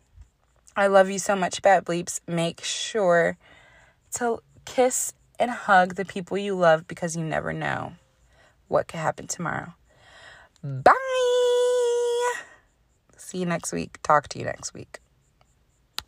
i 0.81 0.87
love 0.87 1.11
you 1.11 1.19
so 1.19 1.37
much 1.37 1.61
bad 1.63 1.85
bleeps. 1.85 2.21
Make 2.27 2.65
sure 2.65 3.37
to 4.15 4.39
kiss 4.65 5.13
and 5.39 5.51
hug 5.51 5.95
the 5.95 6.05
people 6.05 6.39
you 6.39 6.55
love 6.55 6.89
because 6.89 7.17
you 7.17 7.25
never 7.25 7.53
know 7.53 7.93
what 8.69 8.89
could 8.89 9.01
happen 9.01 9.27
tomorrow. 9.27 9.75
Bye. 10.63 10.93
See 13.17 13.39
you 13.39 13.47
next 13.47 13.73
week. 13.73 13.99
Talk 14.03 14.29
to 14.29 14.39
you 14.39 14.45
next 14.45 14.73
week 14.73 15.01